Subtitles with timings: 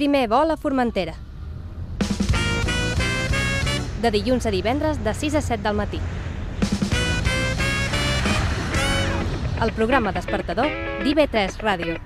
[0.00, 1.12] Primer vol a Formentera.
[4.00, 6.00] De dilluns a divendres de 6 a 7 del matí.
[9.60, 10.72] El programa despertador
[11.04, 11.98] d'IV3 Ràdio.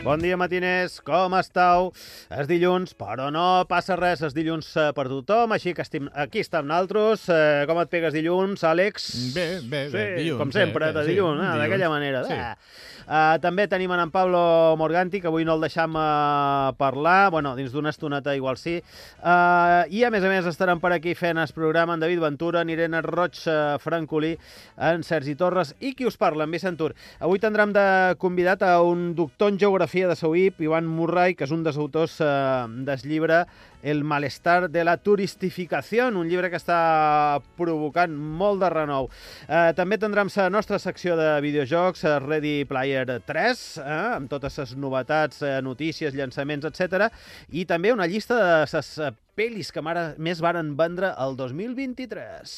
[0.00, 1.90] Bon dia, matiners, com estàu?
[2.32, 6.40] És dilluns, però no passa res, és dilluns eh, per tothom, així que estim, aquí
[6.40, 7.26] estem naltros.
[7.28, 9.10] Eh, com et pegues dilluns, Àlex?
[9.36, 10.40] Bé, bé, bé, Sí, dilluns.
[10.40, 12.22] com sempre, bé, de bé, dilluns, sí, eh, d'aquella manera.
[12.24, 12.32] Sí.
[12.32, 12.89] Eh.
[13.10, 14.40] Uh, també tenim en, en Pablo
[14.78, 18.76] Morganti, que avui no el deixam uh, parlar, bueno, dins d'una estoneta igual sí.
[19.18, 22.62] Uh, I a més a més estaran per aquí fent el programa en David Ventura,
[22.62, 24.36] en Irene Roig, uh, Francolí,
[24.78, 26.92] en Sergi Torres i qui us parla, en Vicent Tur.
[27.18, 27.86] Avui tindrem de
[28.22, 32.20] convidat a un doctor en geografia de Sauip, Ivan Murray, que és un dels autors
[32.22, 33.42] uh, del llibre
[33.82, 39.08] El malestar de la turistificació, un llibre que està provocant molt de renou.
[39.48, 44.58] Eh, també tindrem la nostra secció de videojocs, eh, Ready Player 3, eh, amb totes
[44.58, 47.10] les novetats, eh, notícies, llançaments, etc.
[47.50, 52.56] I també una llista de les eh, pel·lis que mare, més varen vendre el 2023.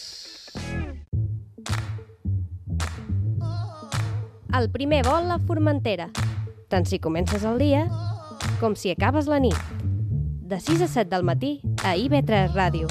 [4.52, 6.10] El primer vol a Formentera.
[6.68, 7.86] Tant si comences el dia
[8.60, 9.91] com si acabes la nit.
[10.52, 12.84] De 6 a 7 del matí a IB3 Ràdio.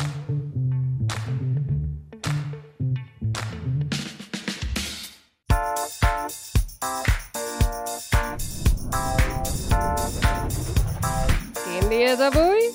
[11.54, 12.66] Quin dia és avui?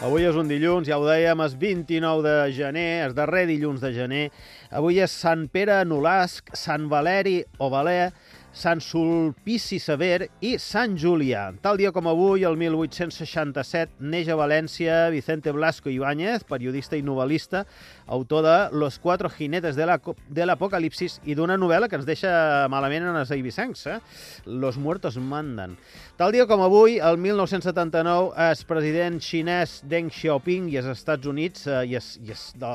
[0.00, 3.92] Avui és un dilluns, ja ho dèiem, és 29 de gener, és darrer dilluns de
[3.92, 4.24] gener.
[4.72, 8.14] Avui és Sant Pere Nolasc, Sant Valeri o Valer,
[8.56, 11.50] Sant Sulpici Sever i Sant Julià.
[11.60, 17.66] Tal dia com avui, el 1867, neix a València Vicente Blasco Ibáñez, periodista i novel·lista,
[18.06, 20.00] autor de Los cuatro jinetes de la-
[20.46, 23.98] l'Apocalipsis i d'una novel·la que ens deixa malament en els eivissencs, eh?
[24.46, 25.76] Los muertos mandan.
[26.16, 31.66] Tal dia com avui, el 1979, el president xinès Deng Xiaoping i els Estats Units
[31.68, 32.70] eh, i, es, i es, de,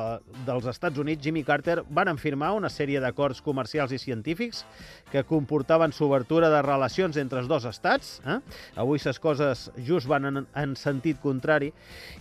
[0.46, 4.62] dels Estats Units, Jimmy Carter, van firmar una sèrie d'acords comercials i científics
[5.10, 8.20] que comportaven l'obertura de relacions entre els dos estats.
[8.22, 8.38] Eh?
[8.78, 11.72] Avui les coses just van en, en sentit contrari.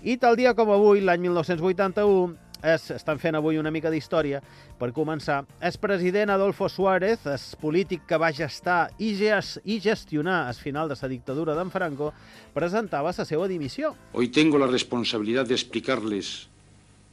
[0.02, 4.42] I tal dia com avui, l'any 1981, es, estan fent avui una mica d'història.
[4.80, 10.54] Per començar, el president Adolfo Suárez, el polític que va gestar i, ges, i gestionar
[10.62, 12.12] final de la dictadura d'en Franco,
[12.54, 13.96] presentava la seva dimissió.
[14.14, 16.48] Hoy tengo la responsabilidad de explicarles,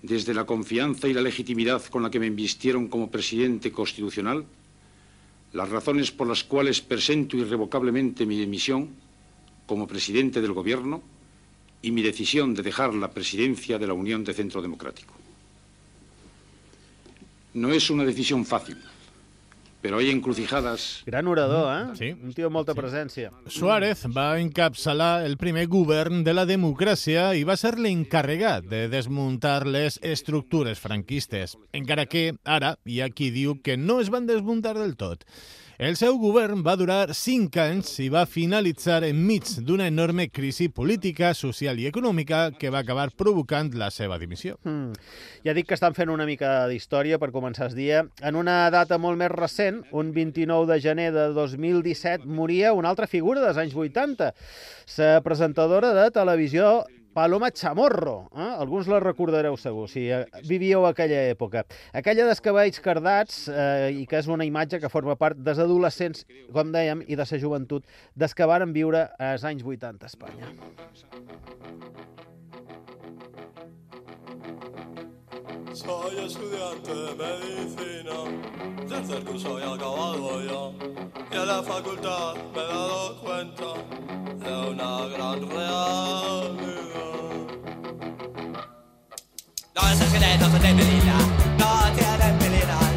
[0.03, 4.45] desde la confianza y la legitimidad con la que me invistieron como presidente constitucional,
[5.53, 8.91] las razones por las cuales presento irrevocablemente mi dimisión
[9.67, 11.03] como presidente del Gobierno
[11.83, 15.15] y mi decisión de dejar la presidencia de la Unión de Centro Democrático.
[17.59, 18.77] No es una decisión fácil,
[19.81, 21.97] pero hay encrucijadas Gran orador, eh?
[21.99, 22.11] Sí.
[22.23, 23.33] Un tio amb molta presència.
[23.51, 29.67] Suárez va encapçalar el primer govern de la democràcia i va ser l'encarregat de desmuntar
[29.67, 34.77] les estructures franquistes, encara que ara hi ha qui diu que no es van desmuntar
[34.79, 35.27] del tot.
[35.79, 41.31] El seu govern va durar cinc anys i va finalitzar enmig d'una enorme crisi política,
[41.39, 44.57] social i econòmica que va acabar provocant la seva dimissió.
[44.67, 44.99] Mm.
[45.47, 48.03] Ja dic que estan fent una mica d'història per començar el dia.
[48.27, 53.07] En una data molt més recent, un 29 de gener de 2017, moria una altra
[53.07, 54.35] figura dels anys 80,
[54.99, 56.81] la presentadora de televisió
[57.15, 58.29] Paloma Chamorro.
[58.37, 58.51] Eh?
[58.59, 61.65] Alguns la recordareu segur, si eh, vivíeu aquella època.
[61.97, 66.27] Aquella dels cabells cardats eh, i que és una imatge que forma part dels adolescents,
[66.55, 70.53] com dèiem, i de la joventut des que varen viure als anys 80 a Espanya.
[75.79, 78.17] Soy estudiante de medicina,
[78.89, 80.73] tercer curso ya acabado ya.
[81.31, 83.75] Y en la facultad me he dado cuenta
[84.45, 86.51] de una gran realidad.
[89.73, 91.19] Los esqueletos de Melina
[91.59, 92.88] no tienen melina, los esqueletos de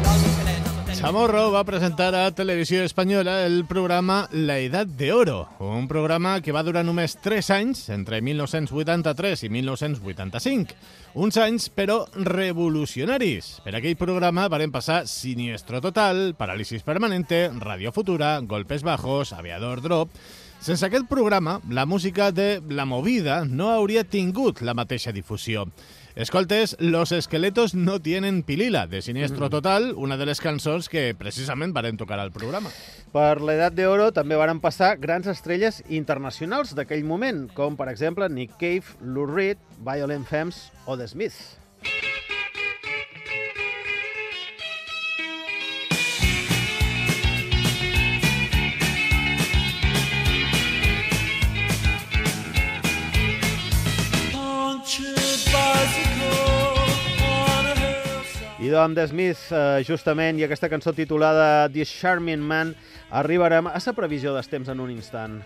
[1.02, 6.52] Chamorro va presentar a Televisió Espanyola el programa La Edat de Oro, un programa que
[6.54, 10.76] va durar només 3 anys, entre 1983 i 1985.
[11.18, 13.48] Uns anys, però, revolucionaris.
[13.64, 20.14] Per aquell programa varen passar Siniestro Total, Parálisis Permanente, Radio Futura, Golpes Bajos, Aviador Drop...
[20.62, 25.64] Sense aquest programa, la música de La Movida no hauria tingut la mateixa difusió.
[26.14, 31.72] Escoltes, Los esqueletos no tienen pilila, de Siniestro Total, una de les cançons que precisament
[31.72, 32.68] varen tocar al programa.
[33.14, 38.60] Per l'edat d'oro també varen passar grans estrelles internacionals d'aquell moment, com per exemple Nick
[38.60, 41.61] Cave, Lou Reed, Violent Femmes o The Smiths.
[58.72, 62.70] I amb The Smith, eh, justament, i aquesta cançó titulada The Charming Man,
[63.10, 65.42] arribarem a la previsió dels temps en un instant.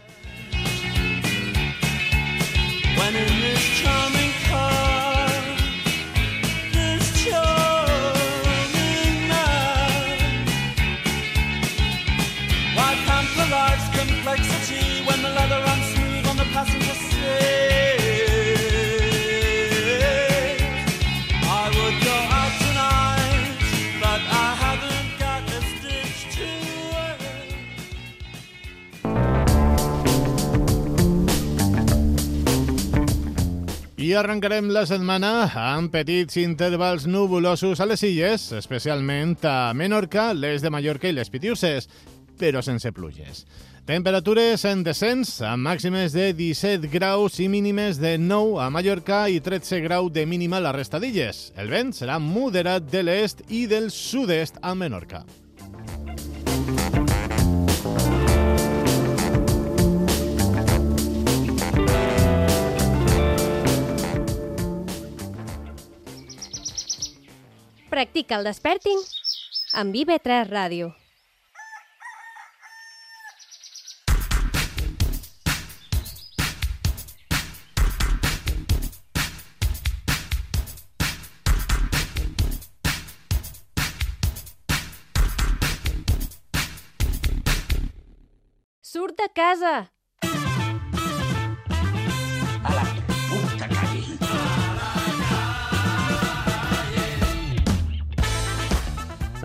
[2.94, 3.75] When in this
[34.06, 40.62] I arrencarem la setmana amb petits intervals nubulosos a les illes, especialment a Menorca, les
[40.62, 41.88] de Mallorca i les Pitiuses,
[42.38, 43.40] però sense pluges.
[43.88, 49.40] Temperatures en descens, amb màximes de 17 graus i mínimes de 9 a Mallorca i
[49.42, 51.48] 13 graus de mínima a la resta d'illes.
[51.58, 55.24] El vent serà moderat de l'est i del sud-est a Menorca.
[67.96, 68.98] Practica el desperting
[69.80, 70.90] amb IB3 Ràdio.
[88.84, 89.95] Surt de casa!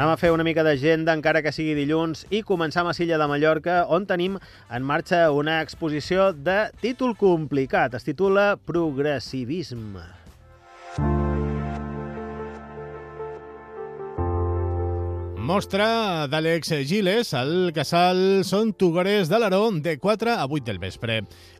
[0.01, 3.27] Anem a fer una mica d'agenda, encara que sigui dilluns, i començar a Silla de
[3.29, 4.39] Mallorca, on tenim
[4.73, 7.93] en marxa una exposició de títol complicat.
[7.93, 10.09] Es titula Progressivisme.
[15.41, 21.15] Mostra d'Àlex Giles al casal Són Tugores d'Alaró de 4 a 8 del vespre.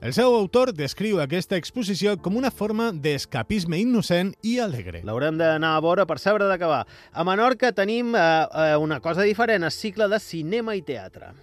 [0.06, 5.02] El seu autor descriu aquesta exposició com una forma d'escapisme innocent i alegre.
[5.08, 6.84] L'haurem d'anar a veure per saber d'acabar.
[7.12, 11.34] A Menorca tenim eh, eh, una cosa diferent, el cicle de cinema i teatre.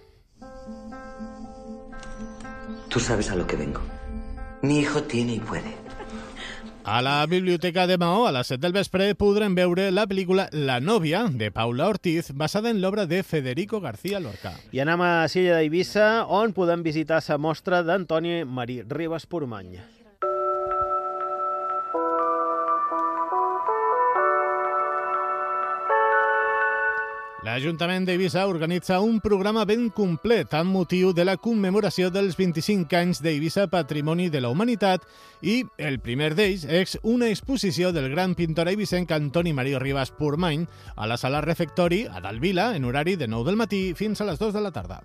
[2.87, 3.83] Tú sabes a lo que vengo.
[4.61, 5.88] Mi hijo tiene y puede.
[6.83, 10.79] A la Biblioteca de Maó, a les 7 del vespre, podrem veure la pel·lícula La
[10.79, 14.55] nòvia, de Paula Ortiz, basada en l'obra de Federico García Lorca.
[14.71, 19.98] I anem a Silla d'Eivissa, on podem visitar la mostra d'Antoni Marí Ribas Pormany.
[27.49, 33.23] L'Ajuntament d'Eivissa organitza un programa ben complet amb motiu de la commemoració dels 25 anys
[33.25, 35.07] d'Eivissa Patrimoni de la Humanitat
[35.41, 40.67] i el primer d'ells és una exposició del gran pintor eivissenc Antoni Marí Ribas Pormany
[40.95, 44.37] a la sala refectori a Dalvila en horari de 9 del matí fins a les
[44.37, 45.01] 2 de la tarda.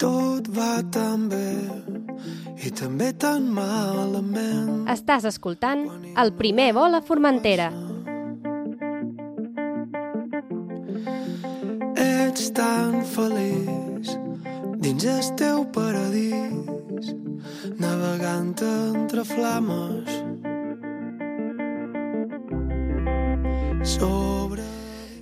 [0.00, 1.50] Tot va tan bé
[2.64, 4.86] i també tan malament.
[4.88, 5.82] Estàs escoltant
[6.22, 7.68] el primer vol a Formentera.
[12.00, 14.14] Ets tan feliç
[14.80, 17.12] dins el teu paradís,
[17.76, 20.16] navegant entre flames.
[23.84, 24.49] Sobre...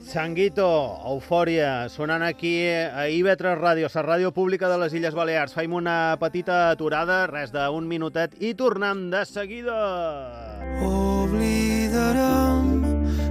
[0.09, 0.65] Sanguito,
[1.05, 5.53] eufòria, sonant aquí a IB3 Ràdio, la ràdio pública de les Illes Balears.
[5.53, 9.77] Faim una petita aturada, res d'un minutet, i tornem de seguida.
[10.89, 12.73] Oblidarem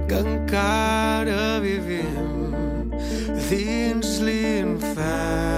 [0.06, 2.94] que encara vivim
[3.50, 5.57] dins l'infern.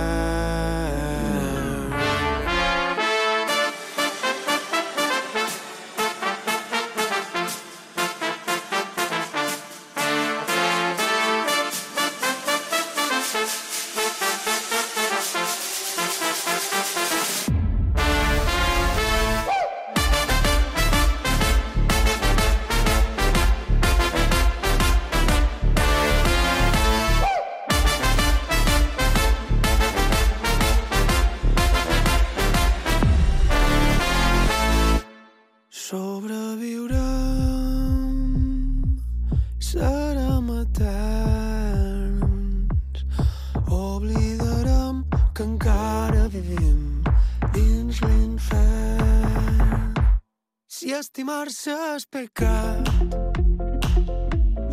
[51.40, 52.88] Estimar-se és pecat,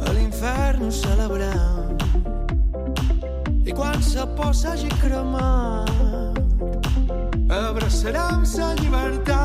[0.03, 1.97] a l'infern ho celebrem.
[3.65, 6.37] I quan sa por s'hagi cremat,
[7.49, 9.37] abraçarem sa llibertat.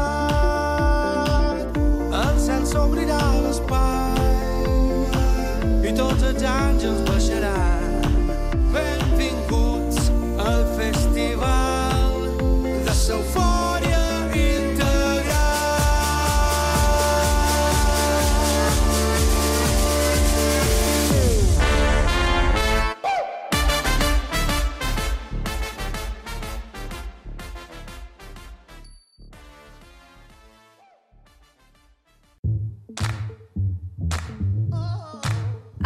[2.25, 4.62] El cel s'obrirà l'espai
[5.87, 7.62] i tots els àngels baixaran.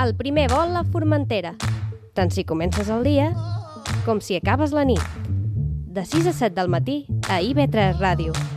[0.07, 1.57] El primer vol a Formentera.
[2.15, 3.33] Tant si comences el dia
[4.05, 5.03] com si acabes la nit.
[5.99, 8.56] De 6 a 7 del matí a IB3 Ràdio.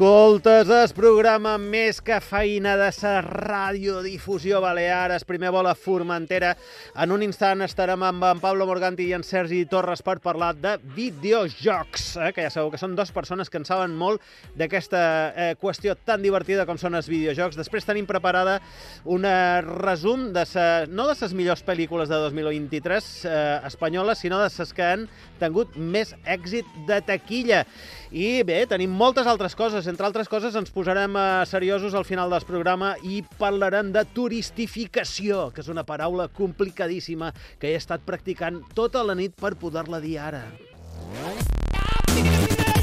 [0.00, 6.54] Escoltes el programa més que feina de sa radiodifusió balear, el primer vol a Formentera.
[7.04, 10.78] En un instant estarem amb en Pablo Morganti i en Sergi Torres per parlar de
[10.96, 12.30] videojocs, eh?
[12.32, 14.24] que ja sabeu que són dues persones que en saben molt
[14.56, 15.02] d'aquesta
[15.36, 17.60] eh, qüestió tan divertida com són els videojocs.
[17.60, 18.56] Després tenim preparada
[19.04, 23.36] un eh, resum de sa, no de les millors pel·lícules de 2023 eh,
[23.68, 25.04] espanyoles, sinó de les que han
[25.44, 27.66] tingut més èxit de taquilla.
[28.10, 29.89] I bé, tenim moltes altres coses.
[29.90, 35.48] Entre altres coses, ens posarem eh, seriosos al final del programa i parlarem de turistificació,
[35.50, 40.20] que és una paraula complicadíssima que he estat practicant tota la nit per poder-la dir
[40.30, 40.44] ara.
[42.06, 42.80] Primer vol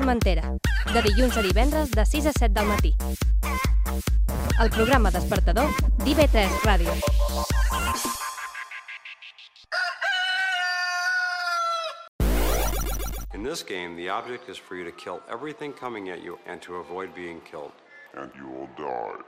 [0.00, 0.56] Formentera.
[0.94, 2.94] De dilluns a divendres de 6 a 7 del matí.
[4.58, 6.94] El programa despertador d'IB3 Ràdio.
[13.34, 16.62] In this game, the object is for you to kill everything coming at you and
[16.62, 17.72] to avoid being killed.
[18.16, 19.20] and you will die.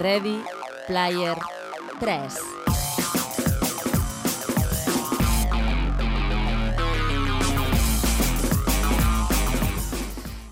[0.00, 0.40] Ready
[0.86, 1.36] Player
[2.00, 2.63] 3.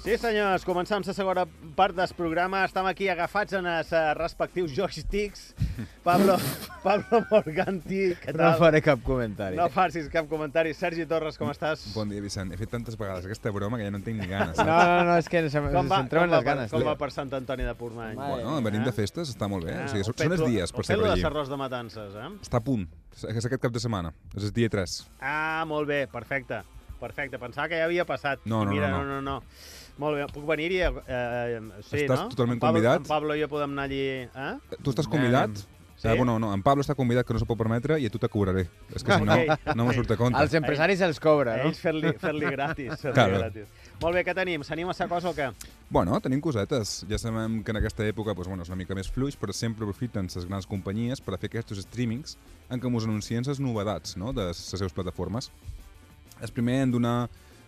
[0.02, 1.44] Sí, senyors, començam la segona
[1.78, 2.64] part del programa.
[2.66, 5.44] Estem aquí agafats en els eh, respectius joysticks.
[6.02, 6.34] Pablo,
[6.82, 8.56] Pablo Morganti, què No tal?
[8.58, 9.60] faré cap comentari.
[9.60, 10.72] No facis cap comentari.
[10.74, 11.84] Sergi Torres, com estàs?
[11.94, 12.50] Bon dia, Vicent.
[12.50, 14.58] He fet tantes vegades aquesta broma que ja no en tinc ni ganes.
[14.58, 16.74] No, no, no, és que se, Com se va, centreuen com va, les ganes.
[16.74, 18.18] com va per Sant Antoni de Portmany?
[18.18, 19.78] Bueno, venim de festes, està molt bé.
[19.78, 21.22] Ah, o sigui, ho són, són els dies per ser lo de rei.
[21.28, 22.26] l'arròs de matances, eh?
[22.42, 22.88] Està a punt.
[23.22, 24.10] És aquest cap de setmana.
[24.34, 24.98] És el dia 3.
[25.22, 26.64] Ah, molt bé, perfecte.
[27.02, 28.42] Perfecte, pensava que ja havia passat.
[28.46, 29.22] No, no, Mira, no, no, no.
[29.22, 29.80] no, no.
[30.00, 30.80] Molt bé, puc venir-hi?
[30.80, 32.30] Eh, sí, Estàs no?
[32.32, 33.04] totalment En Pablo, convidat.
[33.04, 34.02] En Pablo i jo podem anar allí...
[34.24, 34.78] Eh?
[34.82, 35.52] Tu estàs convidat?
[36.02, 36.08] Sí?
[36.08, 38.18] Eh, bueno, no, en Pablo està convidat que no s'ho pot permetre i a tu
[38.18, 38.64] te cobraré.
[38.90, 39.36] És que si no,
[39.78, 40.40] no me surt a compte.
[40.40, 41.68] Els empresaris els cobra, no?
[41.68, 42.96] ells fer-li fer gratis.
[43.04, 43.36] Fer Claro.
[43.38, 43.68] gratis.
[44.00, 44.64] Molt bé, què tenim?
[44.66, 45.52] S'anima a sa cosa o què?
[45.94, 47.04] Bueno, tenim cosetes.
[47.06, 49.86] Ja sabem que en aquesta època doncs, bueno, és una mica més fluix, però sempre
[49.86, 52.34] aprofiten les grans companyies per a fer aquests streamings
[52.72, 54.32] en què ens anuncien les novetats no?
[54.34, 55.52] de les seves plataformes.
[56.42, 57.16] El primer en donar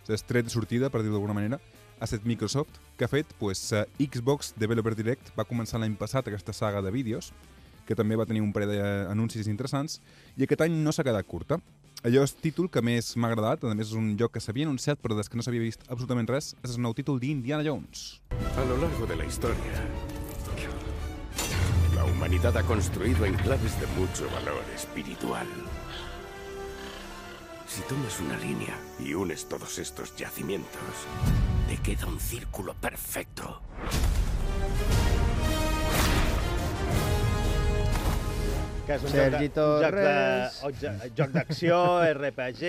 [0.08, 1.60] l'estret de sortida, per dir-ho d'alguna manera,
[1.98, 5.32] ha estat Microsoft, que ha fet pues, eh, Xbox Developer Direct.
[5.38, 7.32] Va començar l'any passat aquesta saga de vídeos,
[7.86, 10.00] que també va tenir un parell d'anuncis interessants,
[10.36, 11.60] i aquest any no s'ha quedat curta.
[12.04, 15.00] Allò és títol que més m'ha agradat, a més és un joc que s'havia anunciat
[15.00, 18.20] però des que no s'havia vist absolutament res, és el nou títol d'Indiana Jones.
[18.30, 19.86] A lo largo de la historia,
[21.94, 25.48] la humanidad ha construido enclaves de mucho valor espiritual.
[27.66, 30.80] Si tomas una línea y unes todos estos yacimientos,
[31.68, 33.60] te queda un círculo perfecto.
[38.84, 41.76] Que és un Sergi joc de- joc de- joc d'acció,
[42.18, 42.60] RPG...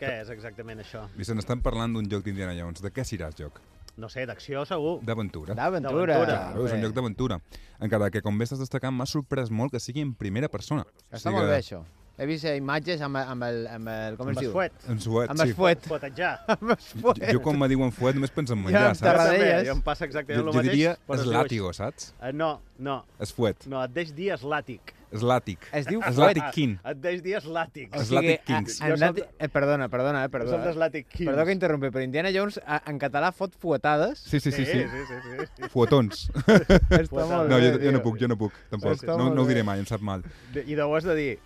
[0.00, 1.04] Què és exactament això?
[1.14, 2.82] Vicent, estan parlant d'un joc d'Indiana Jones.
[2.82, 3.60] De què serà el joc?
[4.02, 4.96] No sé, d'acció segur.
[5.06, 5.54] D'aventura.
[5.54, 6.16] D'aventura.
[6.24, 7.38] Claro, és un joc d'aventura.
[7.78, 10.82] Encara que, com bé estàs destacant, m'ha sorprès molt que sigui en primera persona.
[11.12, 11.84] Està molt bé, això.
[12.18, 14.16] He vist eh, imatges amb, amb, el, amb el...
[14.18, 14.52] Com Amb es el diu?
[14.52, 14.72] fuet.
[14.92, 15.54] En suet, Amb el sí.
[15.56, 15.86] fuet.
[15.88, 16.32] Fuetejar.
[16.54, 17.22] amb el Jo, fuet.
[17.32, 19.06] jo quan me diuen fuet només penso en Ja, menjar, amb saps?
[19.08, 19.66] terradelles.
[19.66, 20.72] Jo em passa exactament Jo, el jo mateix.
[20.72, 21.78] diria però es és diu làtigo, així.
[21.80, 22.10] saps?
[22.20, 22.98] Eh, no, no.
[23.18, 23.66] És fuet.
[23.66, 24.92] No, et deix dir eslàtic.
[25.12, 25.66] És làtic.
[25.76, 26.36] Es diu És fuet.
[26.36, 26.76] làtic king.
[26.88, 27.90] Et deix dir eslàtic.
[27.96, 28.78] O sigui, Kings.
[28.80, 30.64] a- Jo som Lati- eh, perdona, perdona, eh, Som perdona.
[30.64, 31.28] d'Aslàtic Kings.
[31.32, 34.18] Perdó que interrompi, però Indiana Jones a- en català fot fuetades.
[34.20, 34.64] Sí, sí, sí.
[34.64, 34.72] sí.
[34.72, 35.68] sí, sí, sí.
[35.68, 36.30] Fuetons.
[36.36, 38.92] Està molt No, bé, jo, jo no puc, jo no puc, tampoc.
[39.00, 40.22] Està No, no ho diré mai, em sap mal.
[40.54, 41.38] De- I ho has de dir.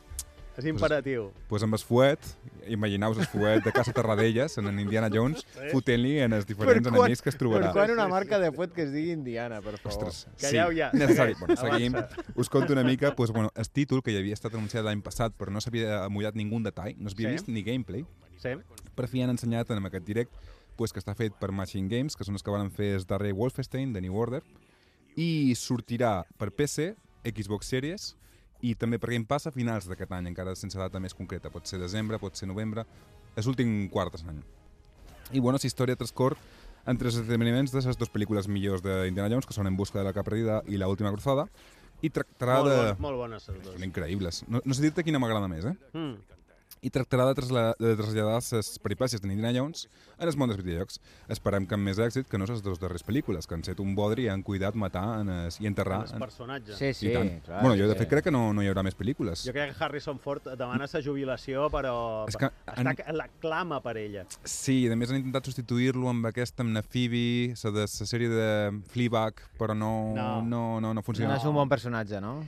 [0.57, 1.25] És imperatiu.
[1.29, 2.19] Doncs pues amb el fuet,
[2.73, 5.69] imagineu-vos el fuet de Casa Terradelles, en Indiana Jones, Sí.
[5.73, 7.67] fotent-li en els diferents enemics que es trobarà.
[7.73, 10.09] Per quan una marca de fuet que es digui Indiana, per favor?
[10.09, 10.91] Ostres, Calleu ja.
[10.95, 11.35] necessari.
[11.39, 11.95] Bueno, seguim.
[11.95, 12.25] avança.
[12.35, 15.33] Us conto una mica, doncs, bueno, el títol que ja havia estat anunciat l'any passat,
[15.37, 17.33] però no s'havia mullat ningú detall, no s'havia Sí.
[17.35, 18.07] vist ni gameplay.
[18.39, 18.51] Sí.
[18.95, 20.33] Per fi han ensenyat en aquest direct
[20.77, 23.33] pues, que està fet per Machine Games, que són els que van fer el darrer
[23.33, 24.43] Wolfenstein, de New Order,
[25.17, 26.95] i sortirà per PC,
[27.25, 28.15] Xbox Series,
[28.63, 31.51] i també per Game Pass a finals d'aquest any, encara sense data més concreta.
[31.53, 32.87] Pot ser desembre, pot ser novembre,
[33.37, 34.39] és l'últim quart d'any.
[35.33, 36.39] I bueno, la història transcorre
[36.87, 40.07] entre els esdeveniments de les dues pel·lícules millors d'Indiana Jones, que són En busca de
[40.07, 41.49] la capa perdida i La última cruzada,
[42.05, 42.79] i tractarà Molt, de...
[42.93, 43.75] bon, molt bones, les dues.
[43.75, 44.45] Són increïbles.
[44.49, 45.75] No, no sé dir-te quina m'agrada més, eh?
[45.97, 46.36] Mm.
[46.83, 49.87] I tractarà de, trasla de traslladar les peripècies de Indiana Jones
[50.19, 51.01] en el món dels videojocs.
[51.33, 53.95] Esperem que amb més èxit que no les dues darreres pel·lícules, que han set un
[53.97, 56.03] bodri i han cuidat matar en es, i enterrar...
[56.07, 56.77] Els personatges.
[56.79, 57.33] Sí, sí, tant.
[57.45, 58.01] clar, bueno, jo de sí.
[58.05, 59.43] fet crec que no, no hi haurà més pel·lícules.
[59.49, 61.97] Jo crec que Harrison Ford demana sa jubilació, però
[62.29, 64.27] És que està, la clama per ella.
[64.45, 68.09] Sí, i a més han intentat substituir-lo amb aquesta, amb la Phoebe, la de la
[68.13, 68.49] sèrie de
[68.93, 70.43] Fleabag, però no, No.
[70.43, 71.35] no, no, no funciona.
[71.35, 72.39] No és un bon personatge, no?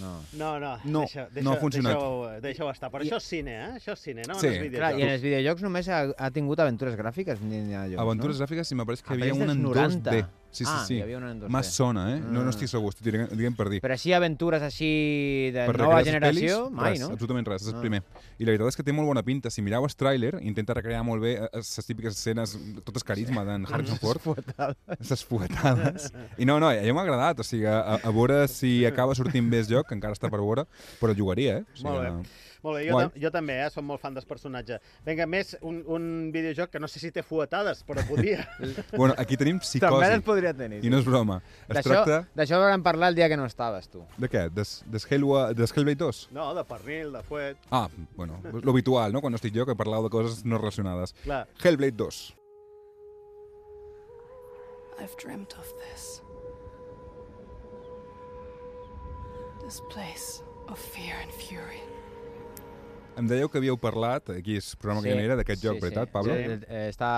[0.00, 0.16] No.
[0.34, 1.92] No, no, No, deixa, deixa, no ha funcionat.
[1.94, 2.90] Deixa-ho deixa estar.
[2.90, 3.73] Però I- això és cine, eh?
[3.74, 4.36] Això és cine, no?
[4.38, 4.46] Sí.
[4.46, 5.12] En els Clar, i en videojocs.
[5.14, 8.46] els videojocs només ha, ha tingut aventures gràfiques Indiana Jones, Aventures no?
[8.46, 10.10] gràfiques i m'apareix que Ah, hi havia una en dels 90.
[10.14, 10.26] 2D.
[10.54, 10.94] Sí, sí, Ah, sí.
[10.94, 11.50] hi havia una en 2D.
[11.50, 12.20] M'ha sona, eh?
[12.20, 12.50] No, no Ah.
[12.54, 13.80] estic segur, estic dient, dient per dir.
[13.82, 17.08] Però així aventures així de per nova generació, pel·lis, mai, res, no?
[17.16, 17.80] absolutament res, és el Ah.
[17.80, 18.02] primer.
[18.38, 19.50] I la veritat és que té molt bona pinta.
[19.50, 23.44] Si mireu el tràiler, intenta recrear molt bé eh, les típiques escenes, tot el carisma
[23.44, 24.20] d'en Harrison Ford.
[25.10, 26.12] Les fuetades.
[26.38, 27.40] I no, no, a mi m'ha agradat.
[27.40, 30.38] O sigui, a, a veure si acaba sortint bé el joc, que encara està per
[30.38, 30.66] veure,
[31.00, 31.64] però jugaria, eh?
[31.72, 32.28] O sigui, Molt bé.
[32.64, 33.68] Molt bé, jo, tam jo també, eh?
[33.72, 34.78] Som molt fan del personatge.
[35.04, 38.46] Vinga, més un, un videojoc que no sé si té fuetades, però podria.
[38.94, 40.10] Bueno, aquí tenim També psicosi.
[40.14, 40.78] les podria tenir.
[40.84, 41.40] I no és broma.
[41.68, 42.20] Es D'això tracta...
[42.38, 44.04] d'això vam parlar el dia que no estaves, tu.
[44.16, 44.46] De què?
[44.54, 46.22] Des, des, Halo, des Hellblade 2?
[46.36, 47.60] No, de pernil, de fuet...
[47.70, 49.20] Ah, bueno, lo habitual, no?
[49.20, 51.12] Quan no estic jo, que parlau de coses no relacionades.
[51.24, 51.44] Clar.
[51.62, 52.22] Hellblade 2.
[55.02, 56.22] I've dreamt of this.
[59.64, 61.82] This place of fear and fury.
[63.16, 66.10] Em dèieu que havíeu parlat, aquí és el programa que hi era, d'aquest joc, veritat,
[66.10, 66.34] Pablo?
[66.34, 67.10] Sí, eh, està...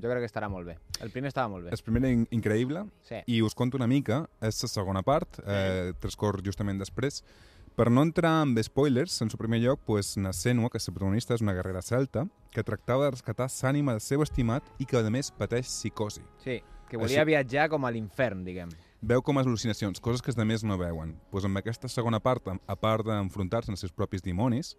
[0.00, 0.78] Jo crec que estarà molt bé.
[1.04, 1.74] El primer estava molt bé.
[1.76, 3.20] El primer in increïble, Sí.
[3.26, 7.20] i us conto una mica, és la segona part, eh, transcorre justament després.
[7.76, 10.94] Per no entrar amb spoilers, en su primer lloc, pues, na Senua, que és la
[10.94, 14.96] protagonista, és una guerrera celta, que tractava de rescatar l'ànima del seu estimat i que,
[14.96, 16.22] a més, pateix psicosi.
[16.42, 18.70] Sí, que volia Així- viatjar com a l'infern, diguem.
[19.02, 21.20] Veu com les al·lucinacions, coses que els altres no veuen.
[21.30, 24.74] Pues amb aquesta segona part, a part d'enfrontar-se als seus propis dimonis,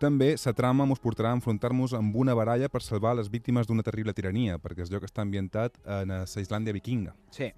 [0.00, 3.84] també la trama mos portarà a enfrontar-nos amb una baralla per salvar les víctimes d'una
[3.86, 7.12] terrible tirania, perquè el joc està ambientat en la Islàndia vikinga.
[7.30, 7.52] Sí,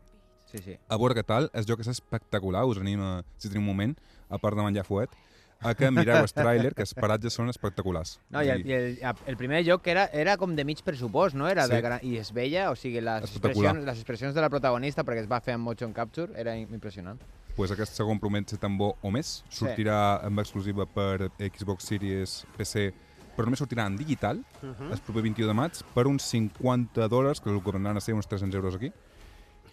[0.50, 0.76] sí, sí.
[0.88, 3.94] A veure què tal, el joc és espectacular, us anima, si teniu un moment,
[4.28, 5.14] a part de menjar fuet,
[5.62, 8.16] a que mireu el tràiler, que els paratges són espectaculars.
[8.35, 8.96] No, i el, i el,
[9.31, 11.46] el primer joc era, era com de mig pressupost, no?
[11.46, 11.76] Era Sí.
[11.76, 15.22] de gran, I es veia, o sigui, les expressions, les expressions de la protagonista, perquè
[15.22, 17.22] es va fer amb motion capture, era impressionant.
[17.57, 19.43] Pues aquest segon promet ser tan bo o més.
[19.51, 22.93] Sortirà amb exclusiva per Xbox Series PC,
[23.37, 24.93] però només sortirà en digital Mhm.
[24.93, 28.15] el proper 21 de maig per uns 50 dòlars, que el que vendran a ser
[28.15, 28.93] uns 300 euros aquí.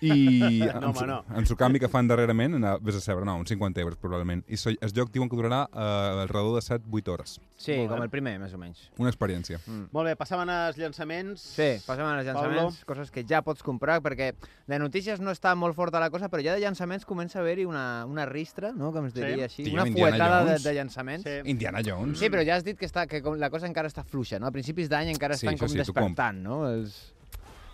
[0.01, 1.23] I No, home, no.
[1.35, 4.43] amb su canvi que fan darrerament, no, vés a saber, no, uns 50 euros probablement.
[4.47, 7.39] I so, el joc diuen que durarà eh, alrededor de 7-8 hores.
[7.59, 7.95] Sí, Molt bé.
[7.95, 8.85] com el primer, més o menys.
[8.97, 9.59] Una experiència.
[9.65, 9.89] Mm.
[9.91, 11.41] Molt bé, passaven als llançaments.
[11.57, 14.31] Sí, passem als llançaments, coses que ja pots comprar, perquè
[14.67, 17.65] de notícies no està molt forta la cosa, però ja de llançaments comença a haver-hi
[17.67, 19.19] una, una ristra, no?, com es Sí.
[19.25, 20.63] diria així, Tio, una Indiana fuetada de, Jones.
[20.63, 21.23] de llançaments.
[21.27, 21.49] Sí.
[21.51, 22.19] Indiana Jones.
[22.19, 24.47] Sí, però ja has dit que, està, que com la cosa encara està fluixa, no?
[24.47, 26.61] A principis d'any encara Sí, estan com sí, despertant, no?
[26.69, 27.13] Els...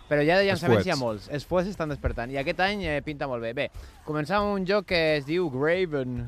[0.08, 1.28] Però ja de llançaments hi ha molts.
[1.34, 2.30] Els fuets estan despertant.
[2.30, 3.52] I aquest any eh, pinta molt bé.
[3.58, 3.68] Bé,
[4.06, 6.20] començam amb un joc que es diu Graven.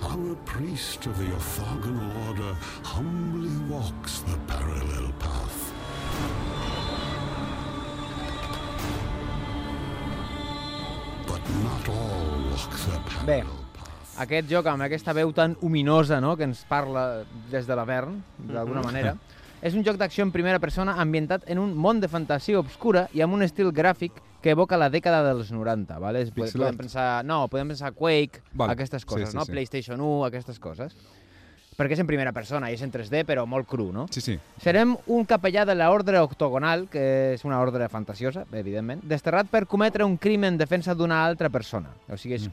[0.00, 5.64] How a priest of the orthogonal order humbly walks the parallel path.
[11.26, 13.26] But Not all walk the path.
[13.26, 13.42] Bé,
[14.18, 18.80] aquest joc amb aquesta veu tan ominosa no?, que ens parla des de l'Avern, d'alguna
[18.80, 18.86] Mhm.
[18.86, 19.16] manera,
[19.62, 23.20] és un joc d'acció en primera persona ambientat en un món de fantasia obscura i
[23.22, 26.24] amb un estil gràfic que evoca la dècada dels 90, ¿vale?
[26.30, 28.72] Podem pensar, no, podem pensar Quake, Vale.
[28.72, 29.44] aquestes Sí, coses, sí, no?
[29.44, 29.50] sí.
[29.50, 30.94] PlayStation 1, aquestes coses.
[31.78, 34.08] Perquè és en primera persona i és en 3D, però molt cru, no?
[34.10, 34.32] Sí, sí.
[34.58, 37.04] Serem un capellà de l'ordre octogonal, que
[37.36, 41.92] és una ordre fantasiosa, evidentment, desterrat per cometre un crim en defensa d'una altra persona.
[42.10, 42.48] O sigui, és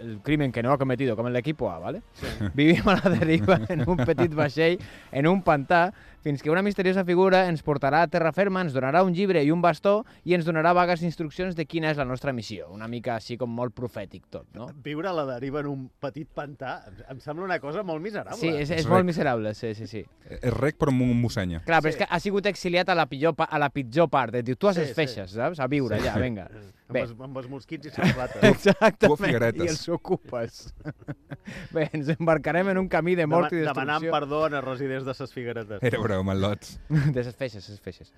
[0.00, 2.00] el crimen que no ha cometido, com l'equip A, ¿vale?
[2.56, 4.80] Vivim a la deriva en un petit vaixell,
[5.12, 5.90] en un pantà,
[6.22, 9.50] fins que una misteriosa figura ens portarà a terra ferma, ens donarà un llibre i
[9.50, 12.68] un bastó i ens donarà vagues instruccions de quina és la nostra missió.
[12.70, 14.68] Una mica així com molt profètic tot, no?
[14.84, 18.38] Viure a la deriva en un petit pantà em- em sembla una cosa molt miserable.
[18.40, 19.06] Sí, és, és És molt rec.
[19.06, 20.04] miserable, sí, sí, sí.
[20.28, 21.62] És rec però amb un mussenya.
[21.64, 24.34] Clar, però és que ha sigut exiliat a la pitjor, a la pitjor part.
[24.34, 24.94] Et diu, tu has Sí, sí, sí.
[24.94, 25.60] feixes, saps?
[25.60, 26.06] A viure Sí.
[26.06, 26.48] allà, vinga.
[26.90, 27.02] Amb Bé.
[27.02, 28.42] els, amb els mosquits i les rates.
[28.42, 30.74] Exactament, i els ocupes.
[31.74, 33.84] Bé, ens embarcarem en un camí de mort i Dema- destrucció.
[33.86, 35.82] Demanant perdó a residents de ses figueretes.
[35.82, 36.78] Era broma, lots.
[37.14, 38.12] de ses feixes, ses feixes.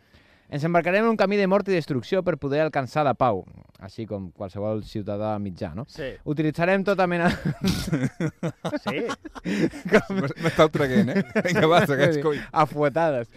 [0.53, 3.38] Ens embarcarem en un camí de mort i destrucció per poder alcançar la pau,
[3.81, 5.87] així com qualsevol ciutadà mitjà, no?
[5.88, 6.11] Sí.
[6.29, 7.31] Utilitzarem tota mena...
[8.85, 9.07] Sí.
[10.45, 11.23] M'està traguent, eh?
[11.47, 12.37] Vinga, va, segueix, coi.
[12.53, 13.31] Afuetades.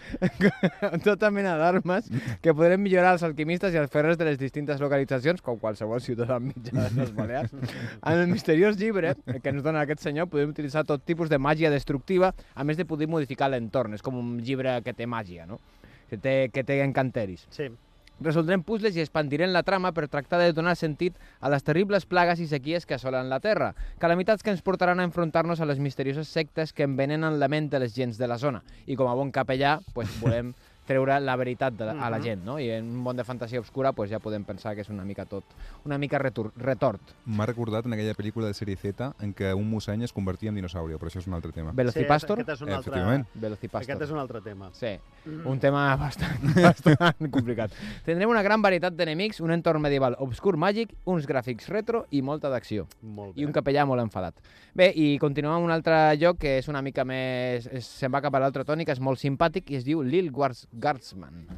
[1.08, 2.10] tota mena d'armes
[2.44, 6.36] que podrem millorar els alquimistes i els ferrers de les distintes localitzacions, com qualsevol ciutadà
[6.36, 7.56] mitjà de les Balears.
[7.56, 11.72] En el misteriós llibre que ens dona aquest senyor podem utilitzar tot tipus de màgia
[11.72, 13.96] destructiva, a més de poder modificar l'entorn.
[13.96, 15.62] És com un llibre que té màgia, no?
[16.10, 17.46] Que té, que té encanteris.
[17.50, 17.70] Sí.
[18.16, 22.40] Resoldrem puzzles i expandirem la trama per tractar de donar sentit a les terribles plagues
[22.40, 26.30] i sequies que assolen la Terra, calamitats que ens portaran a enfrontar-nos a les misterioses
[26.32, 28.62] sectes que envenenen la ment de les gens de la zona.
[28.86, 30.54] I com a bon capellà, pues, volem
[30.86, 32.58] treure la veritat de, la- a la gent, no?
[32.62, 35.26] I en un món de fantasia obscura pues, ja podem pensar que és una mica
[35.26, 35.44] tot,
[35.84, 37.00] una mica retur, retort.
[37.26, 40.56] M'ha recordat en aquella pel·lícula de sèrie Z en què un mosseny es convertia en
[40.56, 41.72] dinosaure, però això és un altre tema.
[41.74, 42.38] Velocipastor?
[42.38, 43.24] Sí, aquest és un altre...
[43.34, 43.82] Velocipastor.
[43.96, 44.70] Aquest és un altre tema.
[44.72, 44.96] Sí,
[45.26, 45.42] Mm.
[45.50, 47.72] un tema bastant, bastant complicat.
[48.06, 52.46] Tindrem una gran varietat d'enemics, un entorn medieval obscur màgic, uns gràfics retro i molta
[52.48, 52.84] d'acció.
[53.02, 53.42] Molt bé.
[53.42, 54.38] I un capellà molt enfadat.
[54.76, 57.66] Bé, i continuem amb un altre joc que és una mica més...
[57.66, 60.68] És, se'n va cap a l'altre tònic, és molt simpàtic i es diu Lil Guards,
[60.78, 61.48] Guardsman.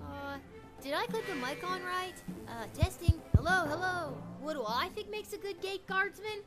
[0.00, 0.36] Uh,
[0.82, 2.18] did I click the mic on right?
[2.48, 3.20] Uh, testing.
[3.36, 4.16] Hello, hello.
[4.40, 6.42] What do I think makes a good gate guardsman?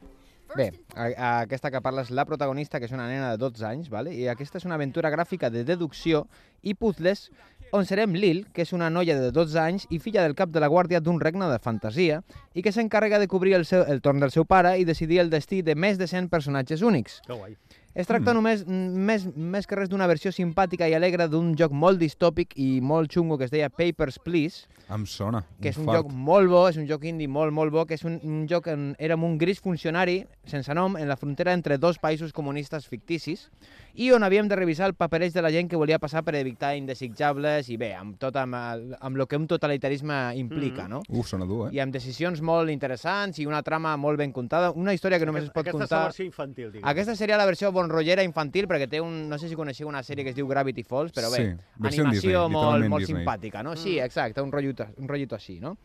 [0.56, 3.66] Bé, a, a aquesta que parla és la protagonista, que és una nena de 12
[3.68, 4.14] anys, vale?
[4.16, 6.24] i aquesta és una aventura gràfica de deducció
[6.64, 7.28] i puzzles
[7.76, 10.64] on serem Lil, que és una noia de 12 anys i filla del cap de
[10.64, 12.22] la guàrdia d'un regne de fantasia
[12.56, 15.34] i que s'encarrega de cobrir el, seu, el torn del seu pare i decidir el
[15.34, 17.20] destí de més de 100 personatges únics.
[17.28, 17.58] Que guai.
[17.98, 21.98] Es tracta només, més, més que res d'una versió simpàtica i alegre d'un joc molt
[21.98, 25.42] distòpic i molt xungo que es deia Papers, Please, Em sona.
[25.60, 25.98] que és un fart.
[26.04, 28.68] joc molt bo, és un joc indie molt, molt bo, que és un, un joc
[28.70, 33.50] en, érem un gris funcionari sense nom en la frontera entre dos països comunistes ficticis
[33.96, 36.76] i on havíem de revisar el papereig de la gent que volia passar per evitar
[36.78, 40.90] indesitjables i bé, amb tot amb, el- amb el que un totalitarisme implica, Mhm.
[40.90, 41.02] no?
[41.10, 41.76] Uf, sona dur, eh?
[41.76, 45.44] I amb decisions molt interessants i una trama molt ben contada, una història que només
[45.46, 45.98] es pot Aquesta és contar...
[46.00, 46.88] la versió infantil, diguem.
[46.88, 49.28] Aquesta seria la versió bonrotllera infantil, perquè té un...
[49.30, 51.48] No sé si coneixeu una sèrie que es diu Gravity Falls, però bé, Sí,
[51.82, 53.24] animació Disney, molt, molt Disney.
[53.24, 53.76] simpàtica, no?
[53.76, 54.06] Sí, Mm.
[54.06, 55.78] exacte, un rotllito, un rotllito així, no?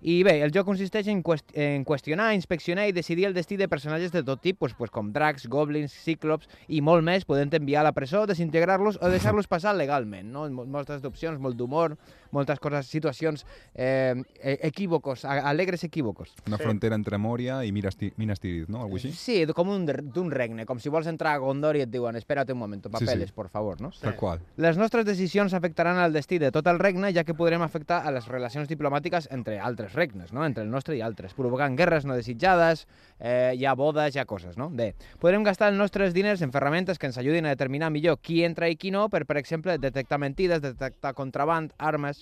[0.00, 3.66] I bé, el joc consisteix en, qüest en qüestionar, inspeccionar i decidir el destí de
[3.66, 7.88] personatges de tot tipus, pues, com dracs, goblins, cíclops i molt més, podent enviar a
[7.88, 10.48] la presó, desintegrar-los o deixar-los passar legalment, no?
[10.50, 11.96] Mol- Moltes opcions, molt d'humor,
[12.30, 16.34] moltes coses, situacions, eh, e- equívocos, alegres equívocos.
[16.46, 18.82] Una frontera entre Moria i Minas Ti- Minas Tirith, no?
[18.82, 19.12] Algo així?
[19.12, 22.50] Sí, com un, d'un regne, com si vols entrar a Gondor i et diuen espera't
[22.52, 23.34] un moment, papeles, sí.
[23.34, 23.90] por favor, no?
[24.00, 24.40] Tal qual.
[24.56, 28.10] Les nostres decisions afectaran el destí de tot el regne, ja que podrem afectar a
[28.14, 30.44] les relacions diplomàtiques entre altres regnes, no?
[30.44, 32.86] entre el nostre i altres, provocant guerres no desitjades,
[33.18, 34.68] eh, hi ha bodes, hi ha coses, no?
[34.70, 38.42] Bé, podrem gastar els nostres diners en ferramentes que ens ajudin a determinar millor qui
[38.44, 42.17] entra i qui no, per, per exemple, detectar mentides, detectar contraband, armes...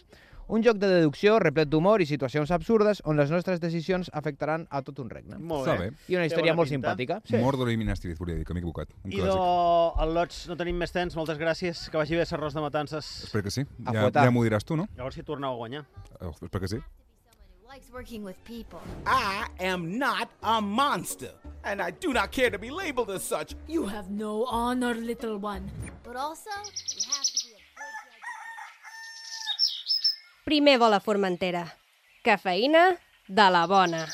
[0.49, 4.81] Un joc de deducció replet d'humor i situacions absurdes on les nostres decisions afectaran a
[4.87, 5.39] tot un regne.
[5.39, 5.89] Molt Està bé.
[5.91, 5.97] bé.
[6.07, 6.93] I una història molt pinta.
[6.95, 7.17] simpàtica.
[7.27, 7.37] Sí.
[7.43, 8.89] Mordor i Minas Tirith, volia dir, que m'he equivocat.
[9.03, 10.03] Un Idò, clàssic.
[10.07, 11.89] el Lots, no tenim més temps, moltes gràcies.
[11.91, 13.25] Que vagi bé l'arròs de matances.
[13.25, 13.63] Espero que sí.
[13.87, 14.23] A Ja, fuetar.
[14.25, 14.87] ja m'ho diràs tu, no?
[14.97, 15.85] Llavors si torneu a guanyar.
[16.21, 16.79] Oh, espero que sí.
[17.69, 18.79] Likes working with people.
[19.05, 21.33] I am not a monster,
[21.65, 23.57] and I do not care to be labeled as such.
[23.67, 25.69] You have no honor, little one.
[26.05, 26.51] But also,
[26.95, 27.57] you have to be a
[30.47, 31.65] Primer vol a Formentera.
[32.23, 32.83] Cafeïna
[33.27, 34.05] de la bona.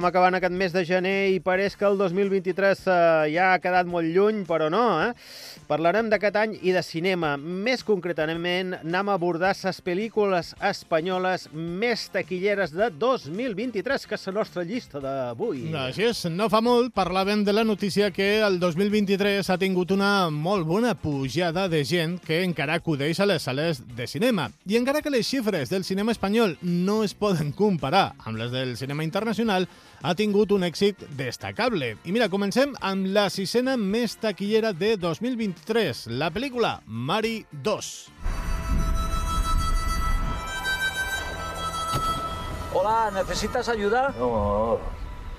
[0.00, 2.92] Estem acabant aquest mes de gener i pareix que el 2023 eh,
[3.34, 5.10] ja ha quedat molt lluny, però no, eh?
[5.68, 7.34] Parlarem d'aquest any i de cinema.
[7.36, 14.34] Més concretament, anem a abordar les pel·lícules espanyoles més taquilleres de 2023, que és la
[14.38, 15.66] nostra llista d'avui.
[15.82, 20.30] Així és, no fa molt parlàvem de la notícia que el 2023 ha tingut una
[20.32, 24.48] molt bona pujada de gent que encara acudeix a les sales de cinema.
[24.64, 28.78] I encara que les xifres del cinema espanyol no es poden comparar amb les del
[28.80, 29.68] cinema internacional,
[30.02, 31.94] ha tingut un èxit destacable.
[32.04, 37.90] I mira, comencem amb la sisena més taquillera de 2023, la pel·lícula Mari 2.
[42.72, 44.14] Hola, ¿necesitas ayuda?
[44.18, 44.78] No,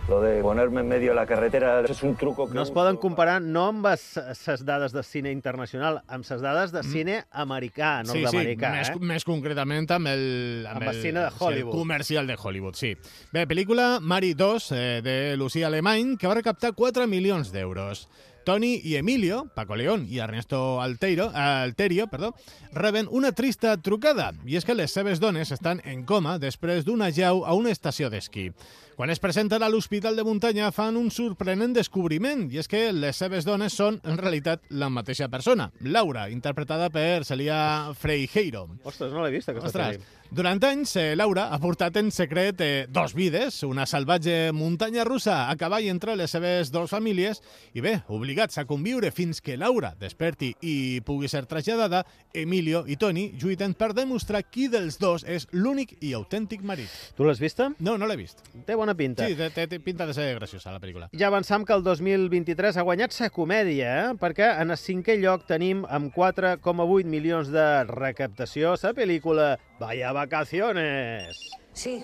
[0.08, 2.54] lo de ponerme en medio de la carretera es un truco que...
[2.56, 6.82] No es poden comparar no amb les dades de cine internacional, amb les dades de
[6.84, 8.72] cine americà, Sí, sí, nord-americà.
[8.76, 8.98] més, eh?
[9.14, 10.26] més concretament amb el...
[10.68, 11.74] Amb el cine de sí, Hollywood.
[11.76, 12.96] el comercial de Hollywood, sí.
[13.32, 18.08] Bé, pel·lícula Mari 2, eh, de Lucía Alemany, que va recaptar 4 milions d'euros.
[18.44, 22.34] Tony i Emilio, Paco León i Ernesto Alteiro, Alterio, perdó,
[22.74, 27.12] reben una trista trucada, i és que les seves dones estan en coma després d'una
[27.14, 28.50] llau a una estació d'esquí.
[28.96, 33.18] Quan es presenten a l'Hospital de Muntanya fan un sorprenent descobriment, i és que les
[33.18, 38.68] seves dones són, en realitat, la mateixa persona, Laura, interpretada per Celia Freijeiro.
[38.84, 40.21] Ostres, no l'he vist, aquesta Ostres.
[40.32, 45.50] Durant anys, eh, Laura ha portat en secret eh, dos vides, una salvatge muntanya russa
[45.52, 47.42] a cavall entre les seves dues famílies
[47.76, 52.96] i bé, obligats a conviure fins que Laura desperti i pugui ser traslladada, Emilio i
[52.96, 56.92] Toni lluiten per demostrar qui dels dos és l'únic i autèntic marit.
[57.18, 57.72] Tu l'has vista?
[57.80, 58.40] No, no l'he vist.
[58.66, 59.28] Té bona pinta.
[59.28, 61.10] Sí, té, té, pinta de ser graciosa, la pel·lícula.
[61.18, 64.16] Ja avançam que el 2023 ha guanyat sa comèdia, eh?
[64.22, 69.46] perquè en el cinquè lloc tenim amb 4,8 milions de recaptació la pel·lícula
[69.82, 71.50] Vaya Vacaciones.
[71.74, 72.04] Sí.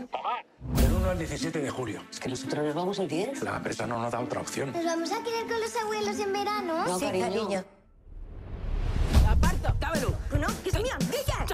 [0.74, 2.02] Del 1 al 17 de julio.
[2.10, 3.44] Es que nosotros nos vamos el 10.
[3.44, 4.74] La empresa no nos da otra opción.
[4.74, 6.88] ¿Nos vamos a quedar con los abuelos en verano?
[6.88, 7.64] No, cariño.
[9.58, 10.16] Aparta, dámelo.
[10.40, 11.46] No, que soy mi amiga.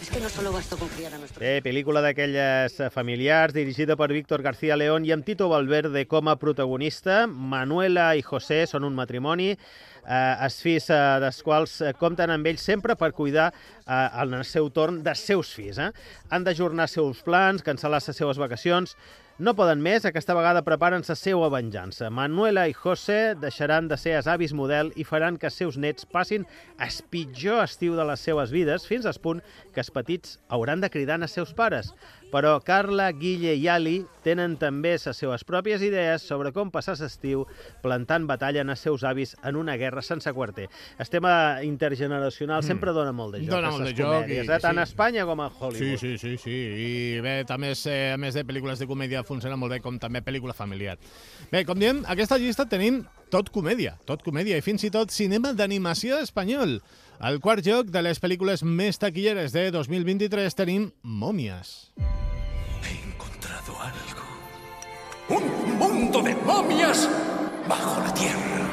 [0.00, 1.40] Es que no solo bastó con criar a nuestro...
[1.40, 6.28] Bé, pel·lícula d'aquelles eh, familiars, dirigida per Víctor García León i amb Tito Valverde com
[6.28, 7.26] a protagonista.
[7.28, 12.50] Manuela i José són un matrimoni, eh, els fills eh, dels quals eh, compten amb
[12.50, 15.78] ells sempre per cuidar eh, en el seu torn dels seus fills.
[15.78, 15.92] Eh?
[16.30, 18.96] Han d'ajornar els seus plans, cancel·lar les seues vacacions,
[19.38, 22.08] no poden més, aquesta vegada preparen la seva venjança.
[22.10, 26.08] Manuela i José deixaran de ser els avis model i faran que els seus nets
[26.10, 26.46] passin
[26.82, 30.90] el pitjor estiu de les seues vides fins al punt que els petits hauran de
[30.90, 31.92] cridar als seus pares.
[32.30, 37.46] Però Carla, Guille i Ali tenen també les seves pròpies idees sobre com passar l'estiu
[37.80, 40.66] plantant batalla en els seus avis en una guerra sense quarter.
[40.98, 42.66] El tema intergeneracional Mm.
[42.66, 43.50] sempre dona molt de joc.
[43.50, 44.44] Dona molt de joc i- eh?
[44.60, 44.78] tant sí.
[44.78, 45.98] a Espanya com a Sí, Hollywood.
[45.98, 46.50] sí, sí, sí.
[46.50, 49.98] I bé, també, és, eh, a més de pel·lícules de comèdia, funciona molt bé com
[49.98, 50.98] també pel·lícula familiar.
[51.50, 55.52] Bé, com diem, aquesta llista tenim tot comèdia, tot comèdia i fins i tot cinema
[55.54, 56.82] d'animació espanyol.
[57.18, 61.90] Al quart lloc de les pel·lícules més taquilleres de 2023 tenim Mòmies.
[62.78, 64.22] encontrado algo.
[65.28, 67.08] ¡Un mundo de momias
[67.68, 68.70] bajo la tierra!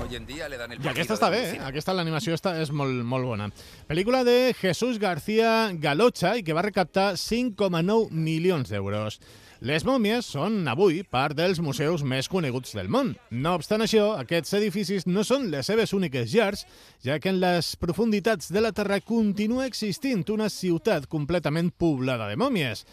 [0.00, 1.58] Hoy en día le dan el I aquesta està bé, eh?
[1.60, 3.50] Aquesta, l'animació està, és molt, molt bona.
[3.90, 9.18] Pel·lícula de Jesús García Galocha i que va recaptar 5,9 milions d'euros.
[9.58, 13.08] Les mòmies són, avui, part dels museus més coneguts del món.
[13.34, 16.62] No obstant això, aquests edificis no són les seves úniques llars,
[17.02, 22.38] ja que en les profunditats de la Terra continua existint una ciutat completament poblada de
[22.38, 22.84] mòmies.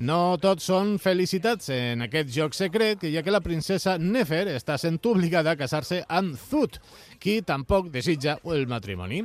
[0.00, 4.96] No tots són felicitats en aquest joc secret, ja que la princesa Nefer està sent
[5.04, 6.78] obligada a casar-se amb Zut,
[7.20, 9.20] qui tampoc desitja el matrimoni.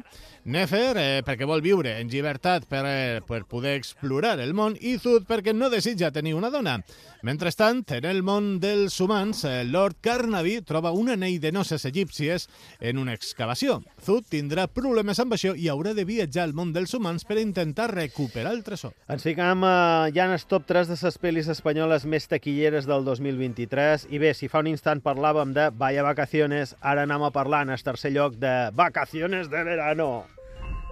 [0.47, 4.97] Nefer, eh, perquè vol viure en llibertat per, eh, per poder explorar el món, i
[4.97, 6.77] Zut perquè no desitja tenir una dona.
[7.21, 12.47] Mentrestant, en el món dels humans, eh, Lord Carnaby troba un anell de noces egípcies
[12.79, 13.81] en una excavació.
[14.05, 17.93] Zut tindrà problemes amb això i haurà de viatjar al món dels humans per intentar
[17.93, 18.93] recuperar el tresor.
[19.09, 23.03] Ens ficam eh, ja en el top 3 de les pel·lis espanyoles més taquilleres del
[23.05, 24.07] 2023.
[24.09, 27.75] I bé, si fa un instant parlàvem de Vaya Vacaciones, ara anem a parlar en
[27.75, 30.25] el tercer lloc de Vacaciones de Verano.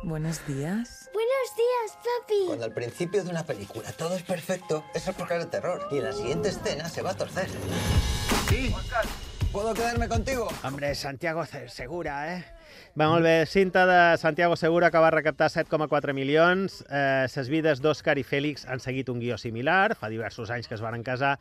[0.04, 1.10] Buenos días.
[1.16, 2.42] Buenos días, papi.
[2.46, 5.88] Cuando al principio de una película todo es perfecto, eso es porque es de terror.
[5.90, 7.50] Y en la siguiente escena se va a torcer.
[8.48, 8.72] Sí.
[9.52, 10.48] ¿Puedo quedarme contigo?
[10.64, 12.46] Hombre, Santiago Segura, ¿eh?
[12.96, 13.44] Va, molt bé.
[13.52, 16.78] Cinta de Santiago Segura, que va recaptar 7,4 milions.
[16.88, 19.98] Eh, ses vides d'Òscar i Fèlix han seguit un guió similar.
[20.00, 21.34] Fa diversos anys que es varen casar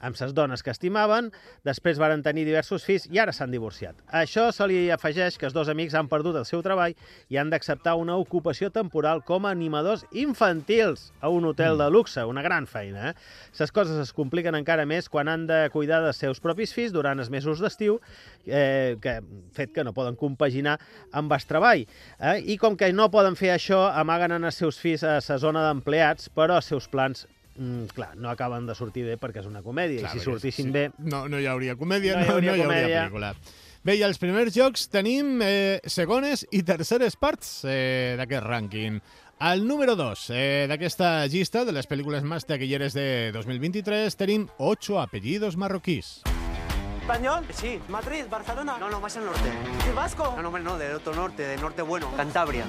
[0.00, 1.30] amb ses dones que estimaven,
[1.66, 3.98] després varen tenir diversos fills i ara s'han divorciat.
[4.08, 6.96] A això se li afegeix que els dos amics han perdut el seu treball
[7.28, 12.24] i han d'acceptar una ocupació temporal com a animadors infantils a un hotel de luxe,
[12.24, 13.10] una gran feina.
[13.10, 13.14] Eh?
[13.56, 17.20] Ses coses es compliquen encara més quan han de cuidar dels seus propis fills durant
[17.20, 18.00] els mesos d'estiu,
[18.46, 19.20] eh, que
[19.56, 20.78] fet que no poden compaginar
[21.12, 21.84] amb el treball.
[22.18, 22.38] Eh?
[22.54, 25.66] I com que no poden fer això, amaguen en els seus fills a la zona
[25.68, 29.62] d'empleats, però els seus plans mm, clar, no acaben de sortir bé perquè és una
[29.62, 30.04] comèdia.
[30.04, 30.72] Clar, I si sortissin sí.
[30.72, 30.90] bé...
[30.98, 33.02] No, no hi hauria comèdia, No no, hi hauria no hi hauria comèdia.
[33.08, 33.34] pel·lícula.
[33.82, 39.00] Bé, i als primers jocs tenim eh, segones i terceres parts eh, d'aquest rànquing.
[39.40, 44.98] Al número 2 eh, d'aquesta llista de les pel·lícules més taquilleres de 2023 tenim 8
[45.00, 46.20] apellidos marroquís.
[47.00, 47.46] ¿Español?
[47.56, 47.80] Sí.
[47.88, 48.24] ¿Madrid?
[48.30, 48.76] ¿Barcelona?
[48.78, 49.48] No, no, más al norte.
[49.90, 50.34] ¿Y vasco?
[50.36, 52.12] No, no, no, del otro norte, del norte bueno.
[52.16, 52.66] Cantabria.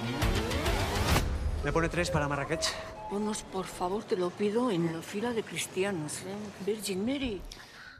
[1.66, 2.74] Me pone tres para Marrakech.
[3.12, 6.20] Ponos, por favor, te lo pido, en la fila de cristianos.
[6.20, 6.66] ¿eh?
[6.66, 7.42] Virgin Mary.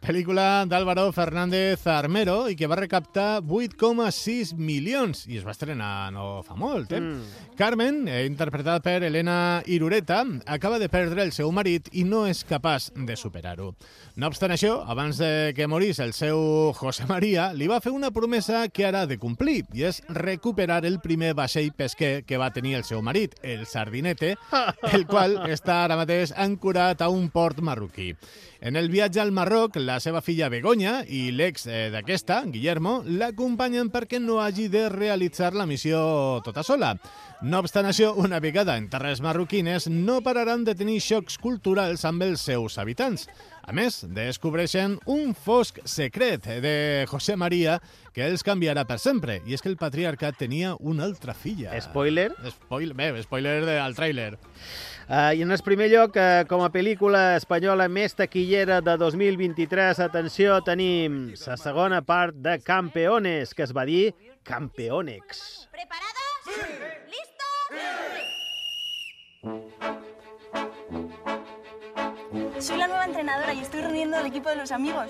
[0.02, 6.42] Pel·lícula d'Álvaro Fernández Armero i que va recaptar 8,6 milions i es va estrenar no
[6.42, 7.00] fa molt, eh?
[7.00, 7.52] Mm.
[7.60, 12.42] Carmen, eh, interpretada per Elena Irureta, acaba de perdre el seu marit i no és
[12.50, 13.76] capaç de superar-ho.
[14.18, 18.10] No obstant això, abans de que morís el seu José María, li va fer una
[18.10, 22.50] promesa que ara ha de complir, i és recuperar el primer vaixell pesquer que va
[22.50, 24.34] tenir el seu marit, el Sardinete,
[24.96, 28.16] el qual està ara mateix ancorat a un port marroquí.
[28.64, 33.90] En el viatge al Marroc, la seva filla Begoña i l'ex eh, d'aquesta, Guillermo, l'acompanyen
[33.90, 35.98] perquè no hagi de realitzar la missió
[36.46, 36.92] tota sola.
[37.42, 42.22] No obstant això, una vegada en terres marroquines, no pararan de tenir xocs culturals amb
[42.22, 43.26] els seus habitants.
[43.66, 47.80] A més, descobreixen un fosc secret de José María
[48.14, 51.74] que els canviarà per sempre, i és que el patriarcat tenia una altra filla.
[51.82, 52.30] Spoiler?
[52.60, 54.36] Spoiler, bé, spoiler de- al tràiler.
[55.12, 60.00] Uh, I en el primer lloc, uh, com a pel·lícula espanyola més taquillera de 2023,
[60.06, 64.14] atenció, tenim la segona part de Campeones, que es va dir
[64.48, 65.68] Campeonex.
[72.62, 75.08] Soy la nueva entrenadora y estoy reuniendo al equipo de los amigos.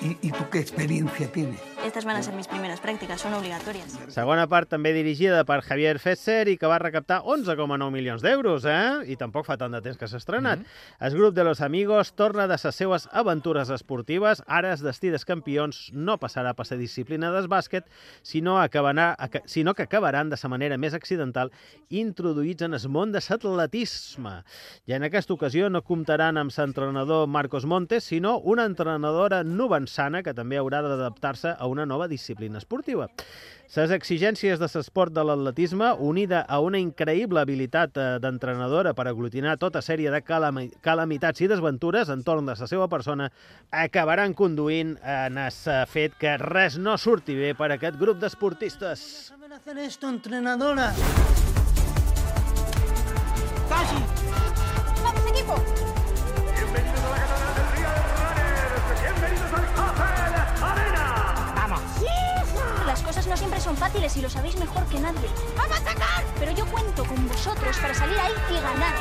[0.00, 1.60] ¿Y, y tú qué experiencia tienes?
[1.84, 3.98] Estas van a ser mis primeras prácticas, son obligatorias.
[4.14, 9.02] Segona part també dirigida per Javier Fesser i que va recaptar 11,9 milions d'euros, eh?
[9.10, 10.60] I tampoc fa tant de temps que s'ha estrenat.
[10.60, 11.06] Mm -hmm.
[11.06, 15.24] El grup de los amigos torna de les seues aventures esportives, ara es destí dels
[15.24, 17.84] campions no passarà per la disciplina del bàsquet,
[18.22, 21.50] sinó, acabarà, aca- sinó que acabaran de la manera més accidental
[21.90, 24.44] introduïts en el món de l'atletisme.
[24.86, 30.34] I en aquesta ocasió no comptaran amb l'entrenador Marcos Montes, sinó una entrenadora novençana que
[30.34, 33.08] també haurà d'adaptar-se a una nova disciplina esportiva.
[33.72, 39.56] Les exigències de l'esport de l'atletisme, unida a una increïble habilitat eh, d'entrenadora per aglutinar
[39.56, 43.30] tota sèrie de calami calamitats i desventures entorn de la seva persona,
[43.70, 49.00] acabaran conduint en el fet que res no surti bé per a aquest grup d'esportistes.
[49.32, 50.92] saber hacer esto, entrenadora.
[55.02, 55.81] ¡Vamos, equipo!
[63.32, 65.26] No siempre son fáciles y lo sabéis mejor que nadie.
[65.56, 66.22] ¡Vamos a sacar!
[66.38, 68.94] Pero yo cuento con vosotros para salir ahí y ganar.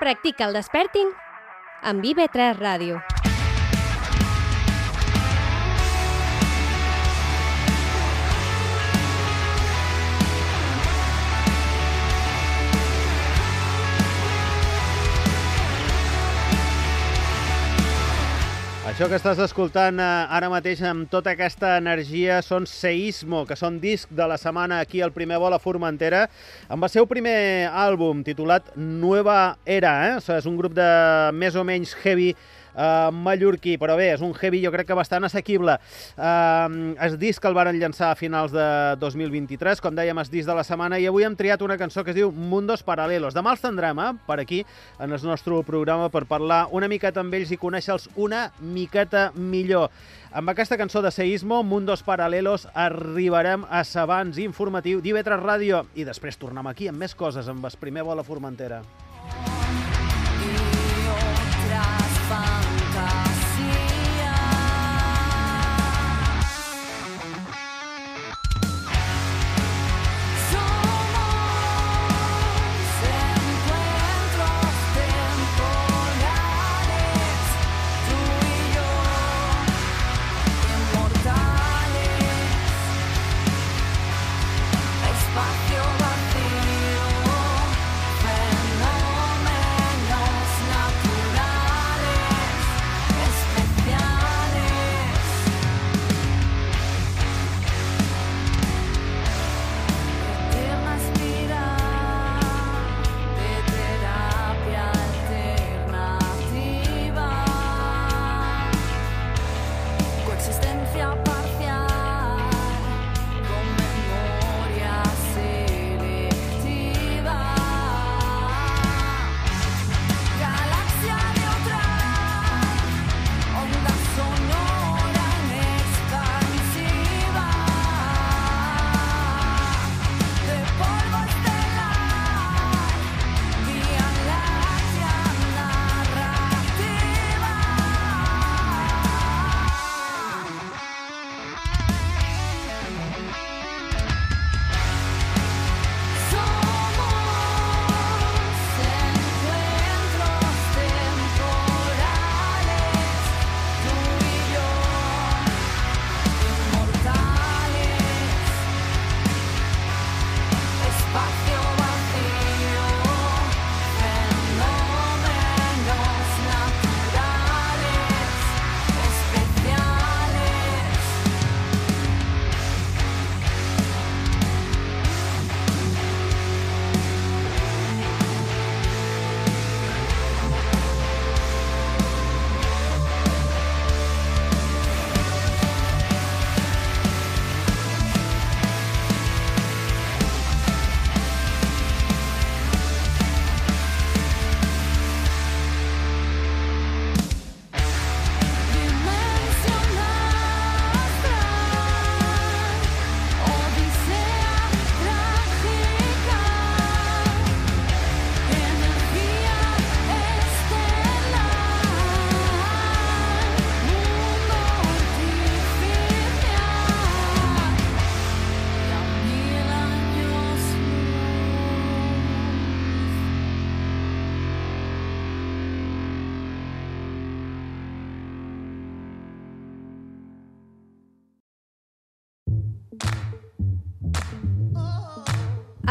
[0.00, 1.14] Practica el desperting
[1.82, 2.98] amb IB3 Ràdio.
[18.88, 23.76] Això que estàs escoltant eh, ara mateix amb tota aquesta energia són Seismo, que són
[23.82, 26.22] disc de la setmana aquí al primer vol a Formentera,
[26.72, 29.92] amb el seu primer àlbum titulat Nueva Era.
[30.06, 30.14] Eh?
[30.16, 30.88] O sigui, és un grup de
[31.36, 32.30] més o menys heavy
[32.74, 35.78] uh, mallorquí, però bé, és un heavy jo crec que bastant assequible.
[36.16, 38.68] Uh, el disc el varen llançar a finals de
[39.00, 42.14] 2023, com dèiem, el disc de la setmana, i avui hem triat una cançó que
[42.14, 43.36] es diu Mundos Paralelos.
[43.36, 44.64] Demà els tindrem eh, per aquí,
[44.98, 49.90] en el nostre programa, per parlar una miqueta amb ells i conèixer-los una miqueta millor.
[50.28, 56.36] Amb aquesta cançó de Seismo, Mundos Paralelos, arribarem a Sabans informatiu d'IV3 Ràdio i després
[56.36, 58.82] tornem aquí amb més coses, amb el primer vol a Formentera.
[61.68, 62.07] Somos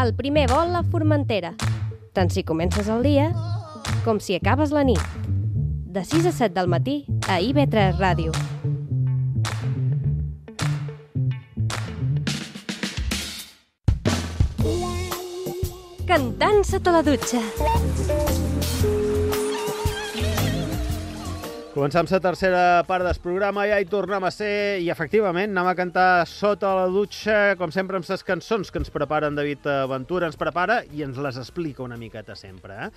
[0.08, 1.50] El primer vol a Formentera.
[2.16, 3.26] Tant si comences el dia
[4.06, 5.02] com si acabes la nit.
[5.84, 6.94] De 6 a 7 del matí
[7.28, 8.32] a IB3 Ràdio.
[16.08, 17.44] Cantant sota la dutxa.
[21.78, 25.76] Començam la tercera part del programa, ja hi tornem a ser, i efectivament anem a
[25.78, 30.26] cantar sota la dutxa, com sempre amb les cançons que ens prepara en David Ventura,
[30.26, 32.74] ens prepara i ens les explica una miqueta sempre.
[32.74, 32.88] Eh?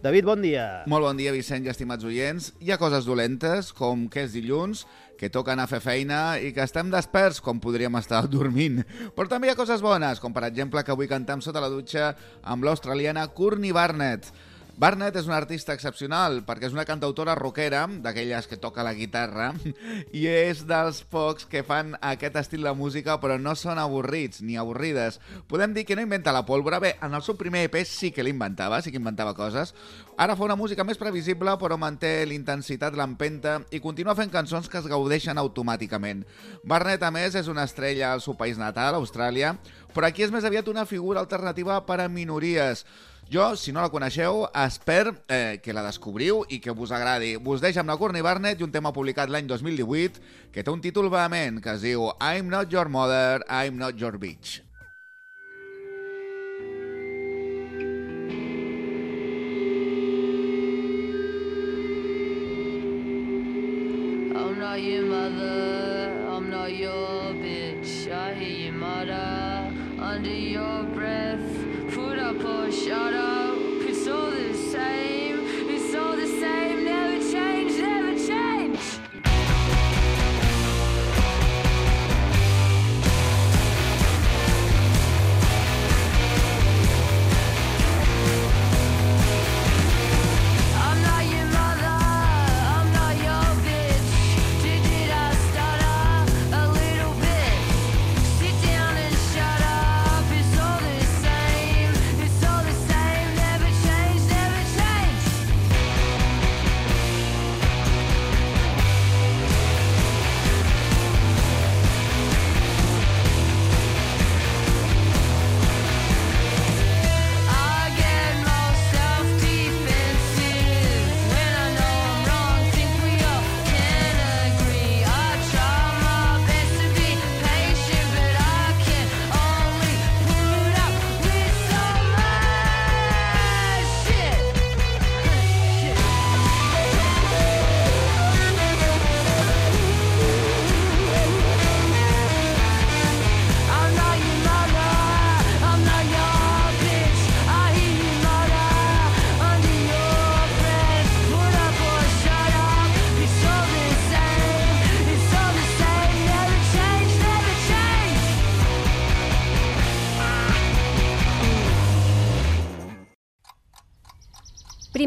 [0.00, 0.64] David, bon dia.
[0.88, 2.46] Molt bon dia, Vicent i estimats oients.
[2.64, 4.86] Hi ha coses dolentes, com que és dilluns,
[5.20, 8.80] que toca anar a fer feina i que estem desperts, com podríem estar dormint.
[9.12, 12.14] Però també hi ha coses bones, com per exemple que avui cantem sota la dutxa
[12.40, 14.32] amb l'australiana Courtney Barnett.
[14.80, 19.50] Barnett és una artista excepcional perquè és una cantautora rockera, d'aquelles que toca la guitarra,
[20.18, 24.56] i és dels pocs que fan aquest estil de música però no són avorrits ni
[24.56, 25.20] avorrides.
[25.50, 26.80] Podem dir que no inventa la pólvora.
[26.80, 29.74] Bé, en el seu primer EP sí que l'inventava, sí que inventava coses.
[30.16, 34.80] Ara fa una música més previsible però manté l'intensitat, l'empenta i continua fent cançons que
[34.80, 36.24] es gaudeixen automàticament.
[36.64, 39.54] Barnett, a més, és una estrella al seu país natal, Austràlia,
[39.92, 42.86] però aquí és més aviat una figura alternativa per a minories.
[43.32, 47.30] Jo, si no la coneixeu, espero eh, que la descobriu i que vos agradi.
[47.40, 50.20] Vos deixo amb la Courtney Barnett i un tema publicat l'any 2018
[50.52, 54.20] que té un títol vehement que es diu I'm not your mother, I'm not your
[54.20, 54.60] bitch.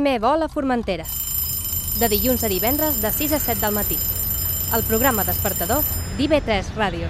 [0.06, 1.06] Primer vol a Formentera.
[1.98, 3.98] De dilluns a divendres de 6 a 7 del matí.
[4.78, 5.82] El programa despertador
[6.20, 7.10] d'IB3 Ràdio.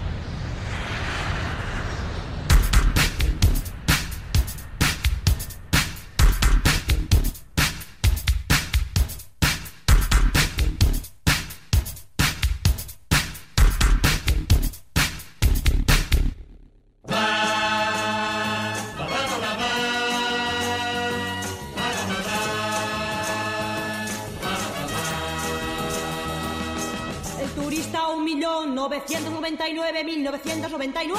[29.07, 31.15] 1.999.999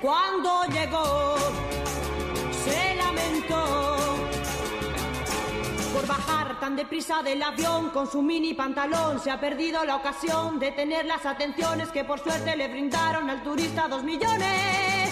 [0.00, 1.36] cuando llegó
[2.64, 3.96] se lamentó
[5.92, 10.58] por bajar tan deprisa del avión con su mini pantalón se ha perdido la ocasión
[10.60, 15.10] de tener las atenciones que por suerte le brindaron al turista dos millones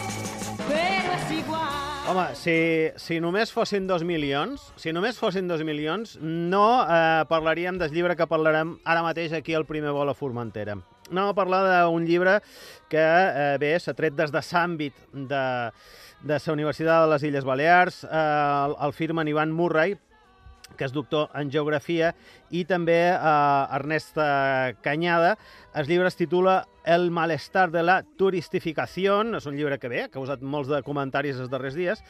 [0.68, 6.16] pero es igual Home, si, si només fossin dos milions, si només fossin dos milions,
[6.18, 10.74] no eh, parlaríem del llibre que parlarem ara mateix aquí al primer vol a Formentera.
[11.12, 12.38] Anem a parlar d'un llibre
[12.88, 15.42] que, eh, bé, s'ha tret des de l'àmbit de,
[16.24, 19.92] de la Universitat de les Illes Balears, eh, el, el firmen Ivan Murray,
[20.72, 22.14] que és doctor en Geografia,
[22.48, 24.16] i també eh, Ernest
[24.80, 25.36] Canyada.
[25.76, 29.20] El llibre es titula El malestar de la turistificació.
[29.38, 32.02] És un llibre que bé, ha causat molts de comentaris els darrers dies,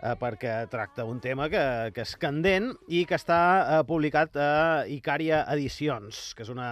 [0.00, 4.50] eh, perquè tracta un tema que, que és candent i que està eh, publicat a
[4.90, 6.70] Icària Edicions, que és una,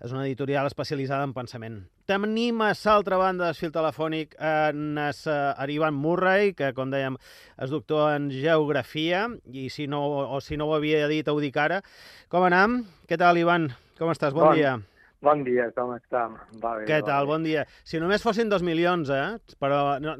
[0.00, 1.80] és una editorial especialitzada en pensament
[2.10, 7.14] Tenim a l'altra banda del fil telefònic en, es, en Ivan Murray, que, com dèiem,
[7.62, 10.02] és doctor en Geografia, i si no,
[10.34, 11.84] o si no ho havia dit, ho dic ara.
[12.28, 12.80] Com anam?
[13.06, 13.70] Què tal, Ivan?
[14.00, 14.34] Com estàs?
[14.34, 14.58] Bon, Bon.
[14.58, 14.74] dia.
[15.22, 16.36] Bon dia, com estem?
[16.62, 17.26] Va bé, Què va tal?
[17.26, 17.32] bé.
[17.34, 17.66] Bon dia.
[17.84, 19.26] Si només fossin dos milions, eh?
[19.60, 19.98] Però...
[20.00, 20.16] No,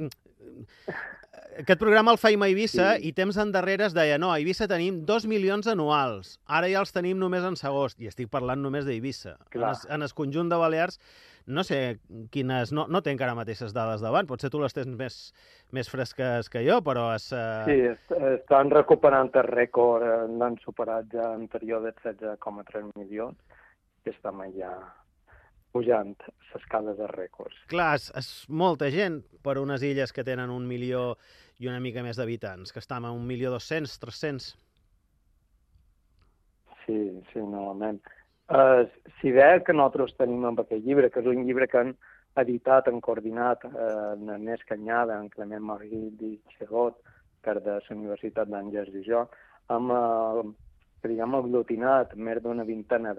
[1.61, 3.09] aquest programa el feim a Eivissa Sí.
[3.09, 6.93] i temps endarrere es deia no, a Eivissa tenim dos milions anuals, ara ja els
[6.93, 9.37] tenim només en agost, i estic parlant només d'Eivissa.
[9.55, 10.99] En, es, en el conjunt de Balears,
[11.47, 11.99] no sé
[12.31, 12.73] quines...
[12.73, 15.19] No, no té encara mateixes dades davant, potser tu les tens més,
[15.73, 17.31] més fresques que jo, però és...
[17.33, 17.65] Uh...
[17.67, 23.37] Sí, est estan recuperant el rècord, eh, l'han superat ja anterior de 16,3 milions,
[24.07, 24.73] i estem ja
[25.73, 26.15] pujant
[26.53, 27.59] l'escala de rècords.
[27.71, 31.15] Clar, és, és molta gent per unes illes que tenen un milió
[31.61, 34.55] i una mica més d'habitants, que estan a un milió dos-cents, tres-cents.
[36.85, 36.99] Sí,
[37.31, 38.01] sí, normalment.
[38.51, 38.89] Uh,
[39.21, 41.93] si ve que nosaltres tenim amb aquest llibre, que és un llibre que han
[42.41, 46.99] editat, han coordinat uh, en Ernest Canyada, en Clement Marguit i Xegot,
[47.45, 49.23] per de la Universitat d'Àngels i jo,
[49.71, 50.43] hem, uh,
[51.07, 53.15] diguem, aglutinat més d'una vintena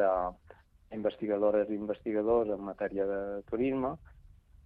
[0.92, 3.96] d'investigadores i investigadors en matèria de turisme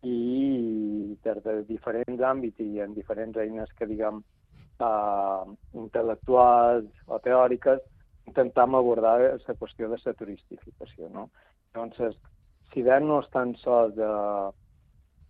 [0.05, 4.21] i des de diferents àmbits i en diferents eines que, diguem,
[4.81, 7.81] uh, intel·lectuals o teòriques,
[8.27, 11.09] intentam abordar la qüestió de la turistificació.
[11.13, 11.29] No?
[11.73, 12.17] Llavors,
[12.73, 14.11] si bé no és tan sols de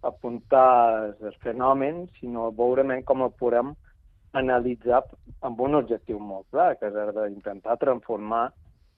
[0.06, 3.74] apuntar els fenòmens, sinó veure com el podem
[4.36, 5.02] analitzar
[5.48, 8.50] amb un objectiu molt clar, que és d'intentar transformar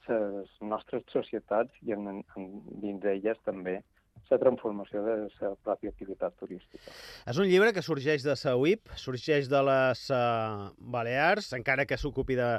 [0.09, 2.49] les nostres societats i en, en,
[2.81, 3.79] dins d'elles també
[4.27, 6.91] la transformació de la pròpia activitat turística.
[7.29, 11.99] És un llibre que sorgeix de la UIP, sorgeix de les uh, Balears, encara que
[11.99, 12.49] s'ocupi de,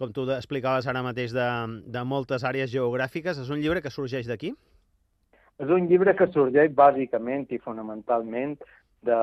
[0.00, 1.48] com tu explicaves ara mateix, de,
[1.92, 3.40] de moltes àrees geogràfiques.
[3.42, 4.54] És un llibre que sorgeix d'aquí?
[5.60, 8.56] És un llibre que sorgeix bàsicament i fonamentalment
[9.04, 9.18] de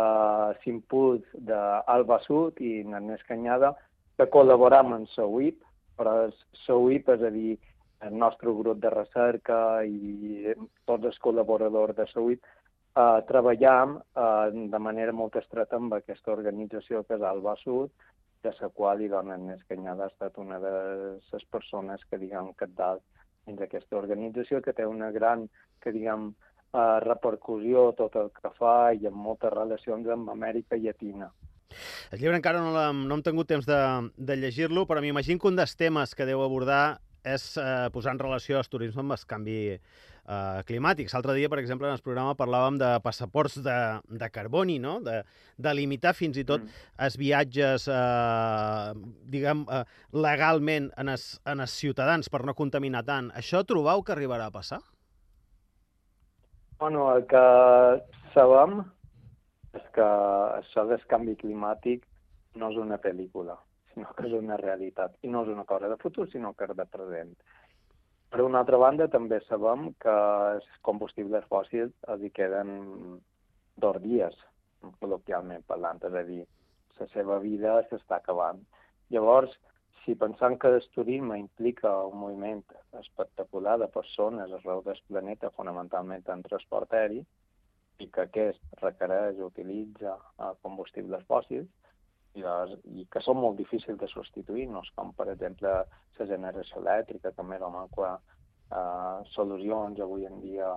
[0.61, 3.73] l'impuls d'Alba Sud i Ernest Canyada
[4.17, 5.57] que col·laboram amb la UIP,
[5.97, 7.57] però la UIP, és a dir,
[8.05, 10.53] el nostre grup de recerca i
[10.85, 12.43] tots els col·laboradors de UIP,
[12.97, 17.91] eh, treballam eh, de manera molt estreta amb aquesta organització que és Alba Sud,
[18.43, 20.73] de la qual i dona Ernest Canyada ha estat una de
[21.31, 23.03] les persones que, diguem, capdalt
[23.47, 25.47] dins d'aquesta organització, que té una gran,
[25.81, 26.29] que diguem,
[26.73, 31.31] eh, repercussió tot el que fa i amb moltes relacions amb Amèrica Llatina.
[32.11, 33.81] El llibre encara no, no hem tingut temps de,
[34.17, 38.21] de llegir-lo, però m'imagino que un dels temes que deu abordar és eh, posar en
[38.21, 41.11] relació el turisme amb el canvi eh, climàtic.
[41.11, 43.77] L'altre dia, per exemple, en el programa parlàvem de passaports de,
[44.21, 44.97] de carboni, no?
[45.03, 45.21] de,
[45.57, 46.83] de limitar fins i tot mm.
[47.07, 49.83] els viatges, eh, diguem, eh,
[50.27, 53.31] legalment en els, en els ciutadans per no contaminar tant.
[53.39, 54.81] Això trobau que arribarà a passar?
[56.77, 57.47] Bueno, el que
[58.35, 58.83] sabem
[59.77, 60.07] és que
[60.57, 62.05] això del canvi climàtic
[62.57, 63.55] no és una pel·lícula,
[63.93, 65.15] sinó que és una realitat.
[65.23, 67.33] I no és una cosa de futur, sinó que és de present.
[68.33, 70.13] Per una altra banda, també sabem que
[70.57, 72.71] els combustibles fòssils els hi queden
[73.83, 74.35] dos dies,
[75.01, 76.43] col·loquialment parlant, és a dir,
[76.99, 78.59] la seva vida s'està acabant.
[79.13, 79.53] Llavors,
[80.03, 82.63] si pensam que el turisme implica un moviment
[82.99, 87.21] espectacular de persones arreu del planeta, fonamentalment en transport aeri,
[88.03, 91.69] i que aquest requereix, utilitza eh, combustibles fòssils,
[92.37, 95.73] i, doncs, i que són molt difícils de substituir, no com, per exemple,
[96.19, 97.71] la generació elèctrica, que més o
[98.11, 100.69] eh, solucions avui en dia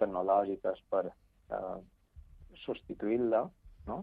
[0.00, 1.78] tecnològiques per eh,
[2.64, 3.44] substituir-la,
[3.90, 4.02] no?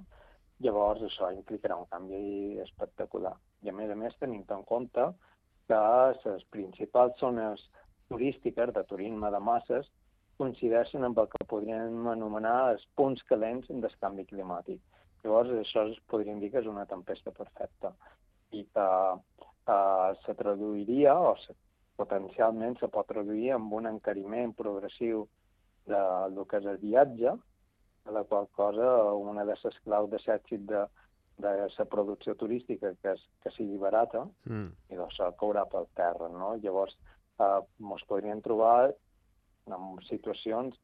[0.59, 3.35] Llavors això implicarà un canvi espectacular.
[3.63, 5.05] I a més a més tenim en compte
[5.69, 5.79] que
[6.25, 7.63] les principals zones
[8.09, 9.87] turístiques de turisme de masses
[10.39, 14.79] coincideixen amb el que podríem anomenar els punts calents del canvi climàtic.
[15.23, 17.91] Llavors, això es podríem dir que és una tempesta perfecta
[18.55, 18.87] i que
[19.73, 21.55] eh, se traduiria, o se,
[21.99, 25.27] potencialment se pot traduir amb un encariment progressiu
[25.89, 25.99] de
[26.35, 27.35] lo que és el viatge,
[28.05, 30.85] de la qual cosa una de les claus de l'èxit de,
[31.43, 34.71] de la producció turística que, és, que sigui barata, Mm.
[34.89, 36.55] i doncs caurà per terra, no?
[36.63, 36.95] Llavors,
[37.39, 37.61] eh,
[37.91, 38.93] ens podríem trobar
[39.75, 40.75] en situacions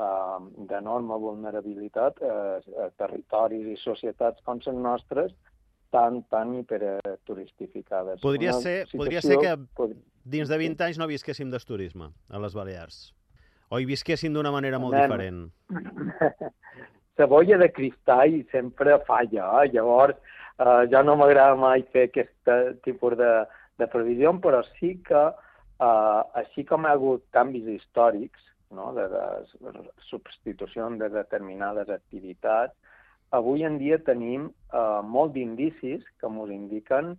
[0.00, 0.38] eh,
[0.68, 5.32] d'enorme vulnerabilitat eh, a territoris i societats com les nostres
[5.92, 8.20] tan, tan hiperturistificades.
[8.20, 12.10] Podria Una ser, podria ser que pod- dins de 20 anys no visquéssim del turisme
[12.30, 13.12] a les Balears.
[13.72, 15.02] O hi visquéssim d'una manera molt Nen.
[15.06, 15.50] diferent.
[17.18, 19.70] la bolla de cristall sempre falla, eh?
[19.72, 20.16] llavors
[20.58, 22.50] eh, ja no m'agrada mai fer aquest
[22.84, 23.30] tipus de,
[23.78, 25.32] de previsió, però sí que, eh,
[25.80, 28.92] així com ha hagut canvis històrics no?
[28.96, 32.74] de, de substitució de determinades activitats,
[33.32, 37.16] avui en dia tenim eh, molt d'indicis que ens indiquen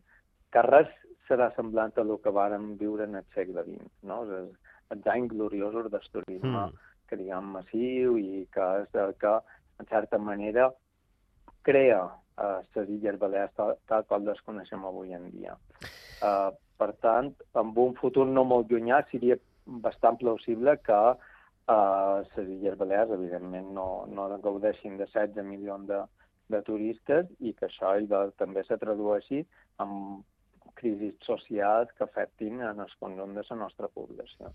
[0.53, 0.89] que res
[1.27, 4.21] serà semblant a el que vàrem viure en el segle XX, no?
[4.23, 4.51] Els,
[4.93, 6.73] els anys gloriosos del turisme, Mm.
[7.07, 9.33] que diguem massiu i que és el que,
[9.79, 10.69] en certa manera,
[11.63, 12.01] crea
[12.37, 15.55] eh, les Illes Balears tal, tal com les coneixem avui en dia.
[16.21, 19.38] Eh, per tant, en un futur no molt llunyà seria
[19.86, 26.03] bastant plausible que eh, les Illes Balears, evidentment, no, no gaudeixin de 16 milions de,
[26.51, 29.43] de turistes i que això i de, també se tradueixi
[29.84, 30.21] en
[30.74, 34.49] crisis socials que afectin en el conjunt de la nostra població.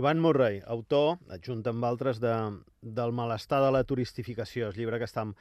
[0.00, 2.34] Ivan Murray, autor, adjunt amb altres, de,
[2.80, 5.34] del malestar de la turistificació, el llibre que estem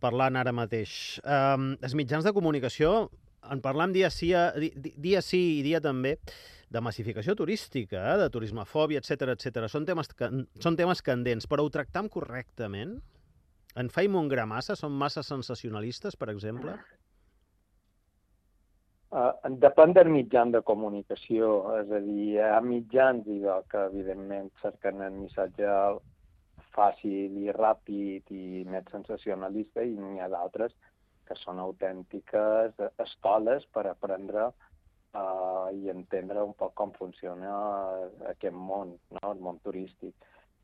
[0.00, 1.20] parlant ara mateix.
[1.22, 3.10] Um, els mitjans de comunicació
[3.52, 6.18] en parlam dia sí, di- dia sí i dia també
[6.70, 9.68] de massificació turística, eh, de turismofòbia, etc etc.
[9.68, 13.00] Són temes, can- són temes candents, però ho tractam correctament?
[13.76, 14.76] En faim un gra massa?
[14.76, 16.74] Som massa sensacionalistes, per exemple?
[19.14, 19.30] Uh,
[19.62, 24.48] depèn del mitjan de comunicació, és a dir, hi ha mitjans i de, que evidentment
[24.62, 25.68] cerquen el missatge
[26.74, 30.74] fàcil i ràpid i més sensacionalista i n'hi ha d'altres
[31.28, 37.54] que són autèntiques escoles per aprendre uh, i entendre un poc com funciona
[38.34, 39.24] aquest món, no?
[39.32, 40.14] el món turístic.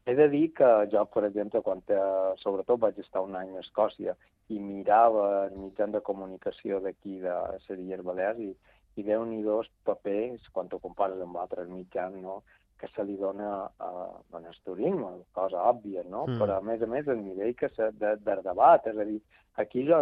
[0.08, 3.60] He de dir que jo, per exemple, quan eh, sobretot vaig estar un any a
[3.60, 4.14] Escòcia
[4.48, 7.34] i mirava els mitjans de comunicació d'aquí de
[7.76, 8.48] Illes Balears i,
[8.96, 12.40] i déu nhi dos papers, quan ho compares amb altres mitjans, no?
[12.80, 13.90] Que se li dona a,
[14.32, 16.24] a el turisme, cosa òbvia, no?
[16.26, 16.40] Mm.
[16.40, 19.20] Però, a més a més, el nivell que se, de, de debat, és a dir,
[19.60, 19.98] aquí jo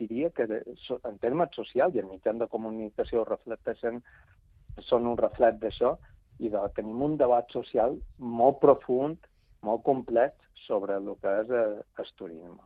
[0.00, 4.02] diria que de, so- en termes socials i els mitjans de comunicació reflecteixen,
[4.86, 5.96] són un reflet d'això,
[6.38, 9.18] i de, tenim un debat social molt profund,
[9.66, 10.34] molt complex
[10.66, 12.60] sobre el que és eh, el turisme.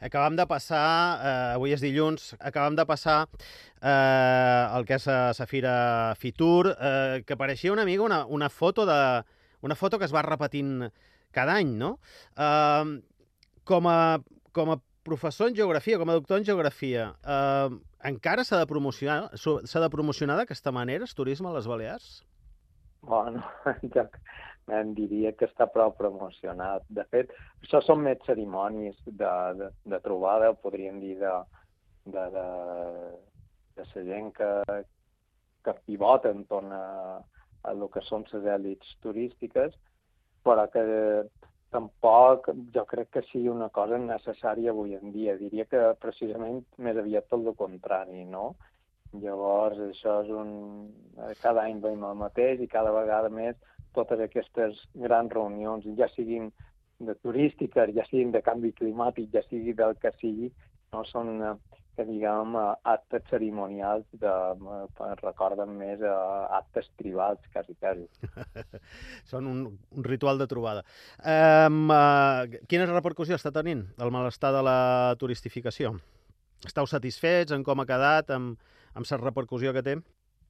[0.00, 3.18] Acabam de passar, eh, avui és dilluns, acabam de passar
[3.82, 8.86] eh, el que és a Safira Fitur, eh, que pareixia una mica una, una foto
[8.86, 9.00] de
[9.60, 10.86] una foto que es va repetint
[11.34, 11.96] cada any, no?
[12.36, 13.00] Eh,
[13.64, 14.20] com, a,
[14.52, 14.78] com a
[15.08, 17.68] professor en geografia, com a doctor en geografia, eh,
[18.08, 22.22] encara s'ha de promocionar s'ha de promocionar d'aquesta manera el turisme a les Balears?
[23.02, 23.44] Bueno,
[24.74, 26.84] em diria que està prou promocionat.
[26.88, 31.34] De fet, això són més cerimònies de, de, de trobada, podríem dir, de,
[32.12, 32.46] de, de,
[33.78, 34.52] de la gent que,
[35.64, 36.84] que pivota entorn a,
[37.64, 39.74] a el que són les èlits turístiques,
[40.46, 40.84] però que
[41.74, 45.36] tampoc jo crec que sigui una cosa necessària avui en dia.
[45.40, 48.54] Diria que precisament més aviat tot el contrari, no?
[49.16, 50.50] Llavors, això és un...
[51.42, 53.56] Cada any veiem el mateix i cada vegada més
[53.96, 56.50] totes aquestes grans reunions, ja siguin
[56.98, 60.50] de turístiques, ja siguin de canvi climàtic, ja sigui del que sigui,
[60.94, 61.54] no són, eh,
[61.98, 64.34] que diguem, eh, actes cerimonials de,
[64.74, 68.06] eh, recorden més actes tribals, quasi, quasi.
[69.30, 70.84] Són un, un ritual de trobada.
[71.22, 74.78] Um, uh, quina repercussió està tenint el malestar de la
[75.18, 75.96] turistificació?
[76.66, 78.58] Estàu satisfets en com ha quedat, amb,
[78.94, 79.98] amb la repercussió que té?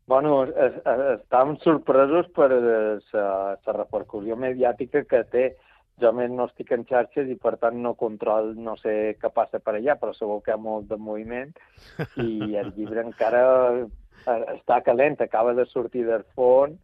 [0.08, 5.42] Bueno, es, es, estàvem sorpresos per la repercussió mediàtica que té.
[6.00, 9.58] Jo més no estic en xarxes i per tant no control, no sé què passa
[9.60, 11.50] per allà, però segur que hi ha molt de moviment
[12.24, 13.42] i el llibre encara
[13.82, 16.78] eh, està calent, acaba de sortir del forn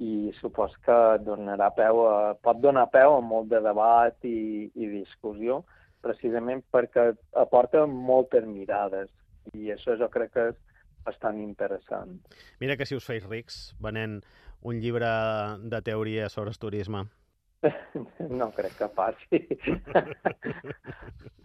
[0.00, 0.98] i supos que
[1.28, 5.60] donarà peu a, pot donar peu a molt de debat i, i discussió
[6.02, 7.12] precisament perquè
[7.44, 9.12] aporta moltes mirades
[9.52, 10.58] i això jo crec que és
[11.04, 12.18] bastant interessant.
[12.60, 14.22] Mira que si us feis rics venent
[14.64, 15.10] un llibre
[15.60, 17.06] de teoria sobre el turisme.
[18.40, 19.40] No crec que passi.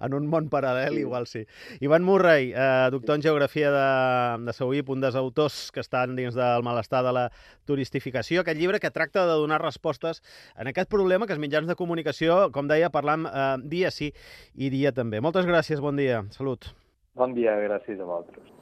[0.00, 1.02] en un món paral·lel, sí.
[1.04, 1.44] igual sí.
[1.80, 6.34] Ivan Murray, eh, doctor en Geografia de, de Sauip, un dels autors que estan dins
[6.38, 7.26] del malestar de la
[7.68, 10.22] turistificació, aquest llibre que tracta de donar respostes
[10.56, 14.12] en aquest problema que els mitjans de comunicació, com deia, parlam eh, dia sí
[14.54, 15.22] i dia també.
[15.22, 16.24] Moltes gràcies, bon dia.
[16.34, 16.72] Salut.
[17.18, 18.59] Bon dia, gràcies a vosaltres.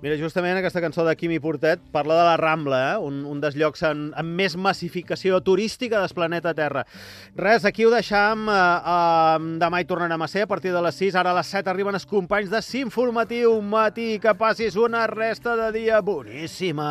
[0.00, 3.00] Mira, justament aquesta cançó de Quimi Portet parla de la Rambla, eh?
[3.04, 6.86] un, un dels llocs en, amb més massificació turística del planeta Terra.
[7.36, 8.48] Res, aquí ho deixam.
[8.48, 8.56] Eh,
[8.94, 11.18] eh, demà hi tornarem a ser a partir de les 6.
[11.20, 14.14] Ara a les 7 arriben els companys de S'Informatiu Matí.
[14.24, 16.88] Que passis una resta de dia boníssima.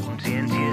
[0.00, 0.67] Consciència